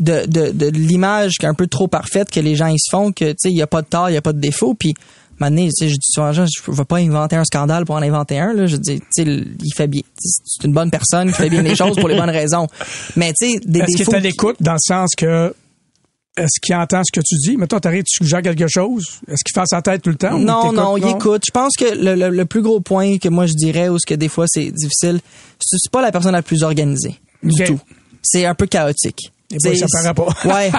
[0.00, 2.90] de, de, de l'image qui est un peu trop parfaite que les gens ils se
[2.90, 4.40] font, que tu sais, il y a pas de tort, il y a pas de
[4.40, 4.94] défaut, puis
[5.38, 8.02] maintenant, tu sais, je dis souvent gens, je veux pas inventer un scandale pour en
[8.02, 8.66] inventer un, là.
[8.66, 10.02] Je dis, tu sais, il fait bien.
[10.18, 12.66] C'est une bonne personne qui fait bien les choses pour les bonnes raisons.
[13.16, 15.54] Mais tu sais, des Est-ce qu'il est à l'écoute dans le sens que
[16.36, 17.56] est-ce qu'il entend ce que tu dis?
[17.56, 19.04] Mettons, t'arrives, tu suggères quelque chose.
[19.28, 20.38] Est-ce qu'il fait sa tête tout le temps?
[20.38, 21.42] Non, non, il écoute.
[21.46, 24.06] Je pense que le, le- le plus gros point que moi je dirais, ou ce
[24.06, 25.20] que des fois c'est difficile,
[25.58, 27.80] c'est pas la personne la plus organisée du tout.
[28.22, 29.32] C'est un peu chaotique.
[29.50, 30.48] Ben, C'est- ça paraît pas.
[30.48, 30.70] Ouais,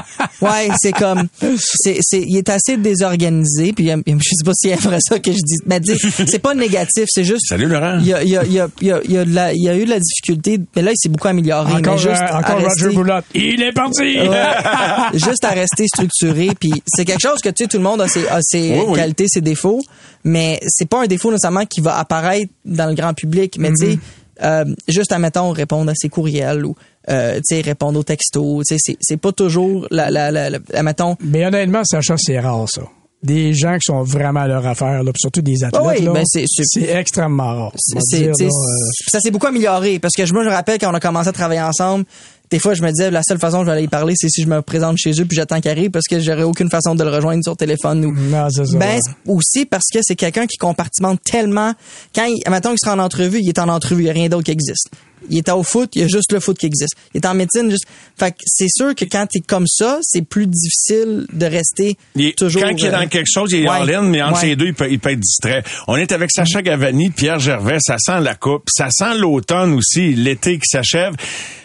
[0.42, 3.94] ouais, c'est comme, c'est, c'est, il est assez désorganisé, puis je
[4.24, 5.94] sais pas s'il aimerait ça que je dise, mais dis,
[6.26, 7.48] c'est pas négatif, c'est juste.
[7.50, 7.98] Salut, Laurent.
[8.00, 9.26] Il y a, il y a, il y a, il y a, il y a
[9.26, 11.74] de la- il y a eu de la difficulté, mais là il s'est beaucoup amélioré.
[11.74, 13.26] Encore, mais juste euh, encore rester- Roger Boulotte.
[13.36, 14.02] Il est parti!
[14.02, 14.42] Ouais.
[15.16, 18.08] juste à rester structuré puis c'est quelque chose que tu sais tout le monde a
[18.08, 18.96] ses, a ses Oui, oui.
[18.96, 19.82] qualités ses défauts
[20.24, 23.92] mais c'est pas un défaut nécessairement qui va apparaître dans le grand public mais tu
[23.94, 24.00] sais
[24.44, 26.76] euh, juste admettons répondre à ses courriels ou
[27.10, 30.60] euh, tu sais répondre aux textos tu sais c'est pas toujours la la la, la-
[30.74, 32.82] admettons Mais honnêtement, Sacha, c'est rare, ça.
[33.24, 36.24] Des gens qui sont vraiment à leur affaire, là, puis surtout des athlètes, oui, ben,
[36.26, 36.46] c'est-
[36.82, 37.72] extrêmement rare.
[38.18, 41.00] Dire, là, euh, ça s'est beaucoup amélioré parce que je me rappelle quand on a
[41.00, 42.06] commencé à travailler ensemble
[42.52, 44.30] des fois je me disais la seule façon que je vais aller y parler c'est
[44.30, 46.94] si je me présente chez eux puis j'attends qu'il arrive parce que j'aurais aucune façon
[46.96, 48.78] de le rejoindre sur téléphone ou Non, c'est ça.
[48.78, 51.74] Ben, aussi parce que c'est quelqu'un qui compartimente tellement.
[52.14, 54.30] Quand il, mettons qu'il sera en entrevue, il est en entrevue, il n'y a rien
[54.30, 54.90] d'autre qui existe.
[55.30, 56.96] Il est au foot, il y a juste le foot qui existe.
[57.14, 57.86] Il est en médecine, juste.
[58.18, 62.26] Fait que c'est sûr que quand t'es comme ça, c'est plus difficile de rester Il
[62.26, 62.64] est- toujours.
[62.64, 64.48] quand il est euh, dans quelque chose, il est ouais, en ligne, mais entre ouais.
[64.50, 65.64] les deux, il peut, il peut être distrait.
[65.88, 70.16] On est avec Sacha Gavani, Pierre Gervais, ça sent la coupe, ça sent l'automne aussi,
[70.16, 71.14] l'été qui s'achève.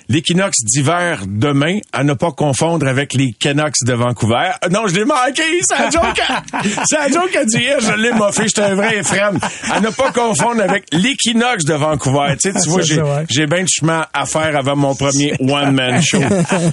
[0.08, 4.50] L'équinoxe d'hiver demain, à ne pas confondre avec les Canucks de Vancouver.
[4.64, 6.22] Euh, Non, je l'ai manqué, c'est un joke.
[6.88, 9.38] C'est un joke à dire, je l'ai moffé, j'étais un vrai frame.
[9.70, 12.36] À ne pas confondre avec l'équinoxe de Vancouver.
[12.40, 16.00] Tu sais, tu vois, j'ai, j'ai bien du chemin à faire avant mon premier one-man
[16.02, 16.20] show.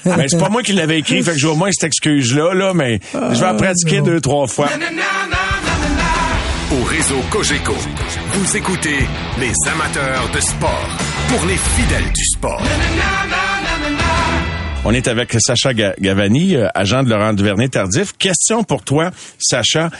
[0.05, 2.73] mais c'est pas moi qui l'avais écrit, fait que j'ai au moins cette excuse-là, là,
[2.73, 4.69] mais je vais en pratiquer deux, trois fois.
[6.73, 7.73] Au réseau Cogeco,
[8.33, 8.97] vous écoutez
[9.39, 10.89] les amateurs de sport
[11.29, 12.61] pour les fidèles du sport.
[14.85, 18.13] On est avec Sacha Ga- Gavani, euh, agent de Laurent Duvernay-Tardif.
[18.17, 19.91] Question pour toi, Sacha.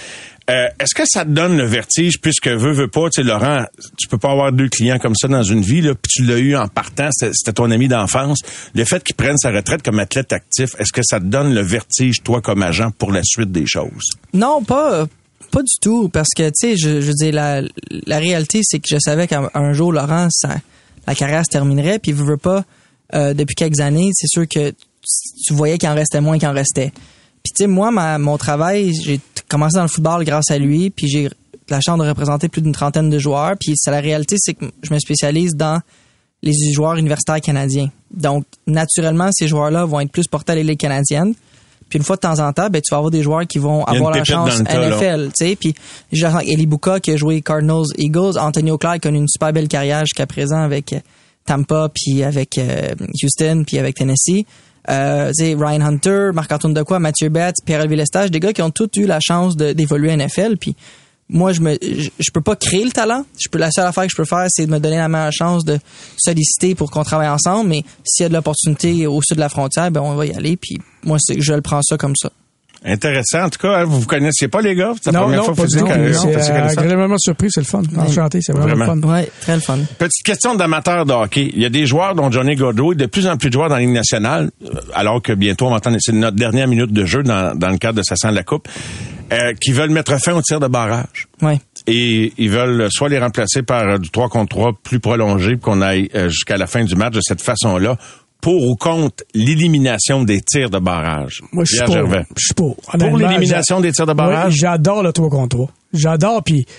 [0.50, 3.66] Euh, Est-ce que ça te donne le vertige puisque veux, veux pas, tu sais, Laurent,
[3.98, 6.38] tu peux pas avoir deux clients comme ça dans une vie, là, puis tu l'as
[6.40, 8.40] eu en partant, c'était c'était ton ami d'enfance.
[8.76, 11.62] Le fait qu'il prenne sa retraite comme athlète actif, est-ce que ça te donne le
[11.62, 14.10] vertige, toi, comme agent, pour la suite des choses?
[14.34, 15.06] Non, pas
[15.52, 17.62] pas du tout parce que tu sais je, je veux la,
[18.06, 20.28] la réalité c'est que je savais qu'un un jour Laurent
[21.08, 22.66] la carrière se terminerait puis veut veut pas
[23.14, 24.72] euh, depuis quelques années c'est sûr que
[25.46, 26.92] tu, voyais qu'il en restait moins qu'il en restait.
[27.44, 29.20] Puis tu sais moi ma, mon travail j'ai
[29.50, 31.30] commencé dans le football grâce à lui puis j'ai
[31.70, 34.94] la chance de représenter plus d'une trentaine de joueurs puis la réalité c'est que je
[34.94, 35.82] me spécialise dans
[36.42, 37.90] les joueurs universitaires canadiens.
[38.12, 41.34] Donc naturellement ces joueurs là vont être plus portés à les ligues canadiennes
[41.94, 43.84] puis une fois de temps en temps, ben, tu vas avoir des joueurs qui vont
[43.84, 44.90] avoir la chance là.
[44.90, 45.56] NFL, tu sais.
[45.56, 45.76] Puis
[46.12, 49.68] Eli Buka qui a joué Cardinals, Eagles, Antonio Clark qui a eu une super belle
[49.68, 51.00] carrière jusqu'à présent avec euh,
[51.46, 54.44] Tampa, puis avec euh, Houston, puis avec Tennessee.
[54.90, 58.72] Euh, tu sais, Ryan Hunter, Marc-Antoine Decoy, Mathieu Betts, Pierre-Elvis Lestage, des gars qui ont
[58.72, 60.58] tous eu la chance d'évoluer NFL.
[60.58, 60.76] Puis
[61.34, 63.26] moi, je me, je, je peux pas créer le talent.
[63.44, 65.34] Je peux, la seule affaire que je peux faire, c'est de me donner la meilleure
[65.34, 65.80] chance de
[66.18, 67.70] solliciter pour qu'on travaille ensemble.
[67.70, 70.34] Mais s'il y a de l'opportunité au sud de la frontière, ben on va y
[70.34, 70.56] aller.
[70.56, 72.30] Puis moi, c'est- je le prends ça comme ça.
[72.86, 73.44] Intéressant.
[73.44, 74.92] En tout cas, vous vous connaissiez pas, les gars?
[75.02, 77.66] C'est la Non, première non, fois que pas vous c'est euh, agréablement surpris, c'est le
[77.66, 77.82] fun.
[77.98, 78.94] Enchanté, c'est vraiment, Vraiment.
[78.96, 79.08] le fun.
[79.08, 79.78] Ouais, très le fun.
[79.98, 81.50] Petite question d'amateurs de hockey.
[81.56, 83.70] Il y a des joueurs dont Johnny Gaudreau et de plus en plus de joueurs
[83.70, 86.92] dans la Ligue nationale, euh, alors que bientôt on va entendre, c'est notre dernière minute
[86.92, 88.68] de jeu dans, dans le cadre de sa de la Coupe,
[89.34, 91.28] euh, qui veulent mettre fin au tir de barrage.
[91.42, 91.60] Ouais.
[91.88, 95.82] Et ils veulent soit les remplacer par euh, du 3 contre 3 plus prolongé, qu'on
[95.82, 97.98] aille euh, jusqu'à la fin du match de cette façon-là,
[98.42, 101.42] pour ou contre l'élimination des tirs de barrage.
[101.52, 101.96] Moi, je suis pour.
[101.96, 102.78] Je suis pour.
[102.94, 104.54] L'élimination des tirs de Oui, barrage?
[104.56, 105.70] j'adore le 3 contre 3.
[105.94, 106.72] J'adore, puis tu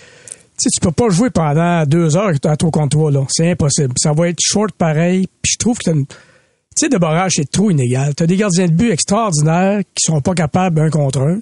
[0.59, 3.21] sais, tu peux pas jouer pendant deux heures à 3 contre 3, là.
[3.29, 3.95] C'est impossible.
[3.97, 6.07] Ça va être short pareil, puis je trouve que t'as une...
[6.07, 8.15] Tu sais, de barrage, c'est trop inégal.
[8.15, 11.39] T'as des gardiens de but extraordinaires qui sont pas capables un contre un,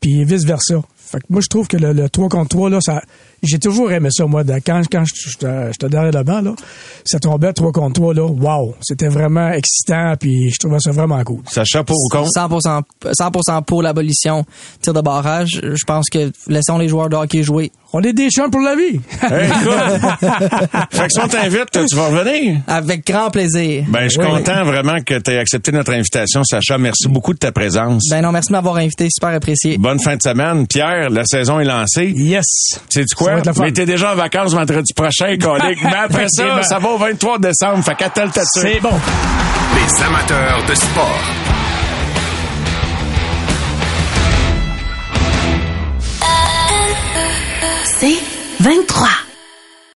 [0.00, 0.82] puis vice-versa.
[0.96, 3.02] Fait que moi, je trouve que le, le 3 contre 3, là, ça...
[3.42, 4.42] J'ai toujours aimé ça, moi.
[4.44, 6.52] de- Quand, quand j'étais derrière le banc, là,
[7.04, 8.26] ça tombait 3 contre 3, là.
[8.26, 8.74] Wow!
[8.80, 11.40] C'était vraiment excitant, puis je trouvais ça vraiment cool.
[11.48, 12.30] Sacha pour ou contre?
[12.34, 12.82] 100%,
[13.12, 14.44] 100% pour l'abolition
[14.82, 15.60] tir de barrage.
[15.62, 17.70] Je pense que laissons les joueurs de hockey jouer.
[17.92, 19.00] On est des champs pour la vie!
[19.22, 20.88] Hey, écoute.
[20.90, 22.60] fait que si on t'invite, tu vas revenir?
[22.66, 23.84] Avec grand plaisir.
[23.88, 24.26] Ben, je suis Oui.
[24.26, 26.76] content vraiment que tu aies accepté notre invitation, Sacha.
[26.76, 28.02] Merci beaucoup de ta présence.
[28.10, 29.08] Ben non, merci de m'avoir invité.
[29.10, 29.78] Super apprécié.
[29.78, 30.66] Bonne fin de semaine.
[30.66, 32.12] Pierre, la saison est lancée.
[32.14, 32.44] Yes!
[32.90, 33.27] Sais-tu Ça quoi?
[33.32, 33.62] Va être le fun.
[33.64, 35.78] Mais t'es déjà en vacances vendredi prochain, colique.
[35.82, 37.84] Mais après ça, ça va au 23 décembre.
[37.84, 38.90] Fait qu'attelle ta C'est bon!
[39.74, 41.20] Les amateurs de sport.
[48.00, 48.18] C'est
[48.60, 49.08] 23.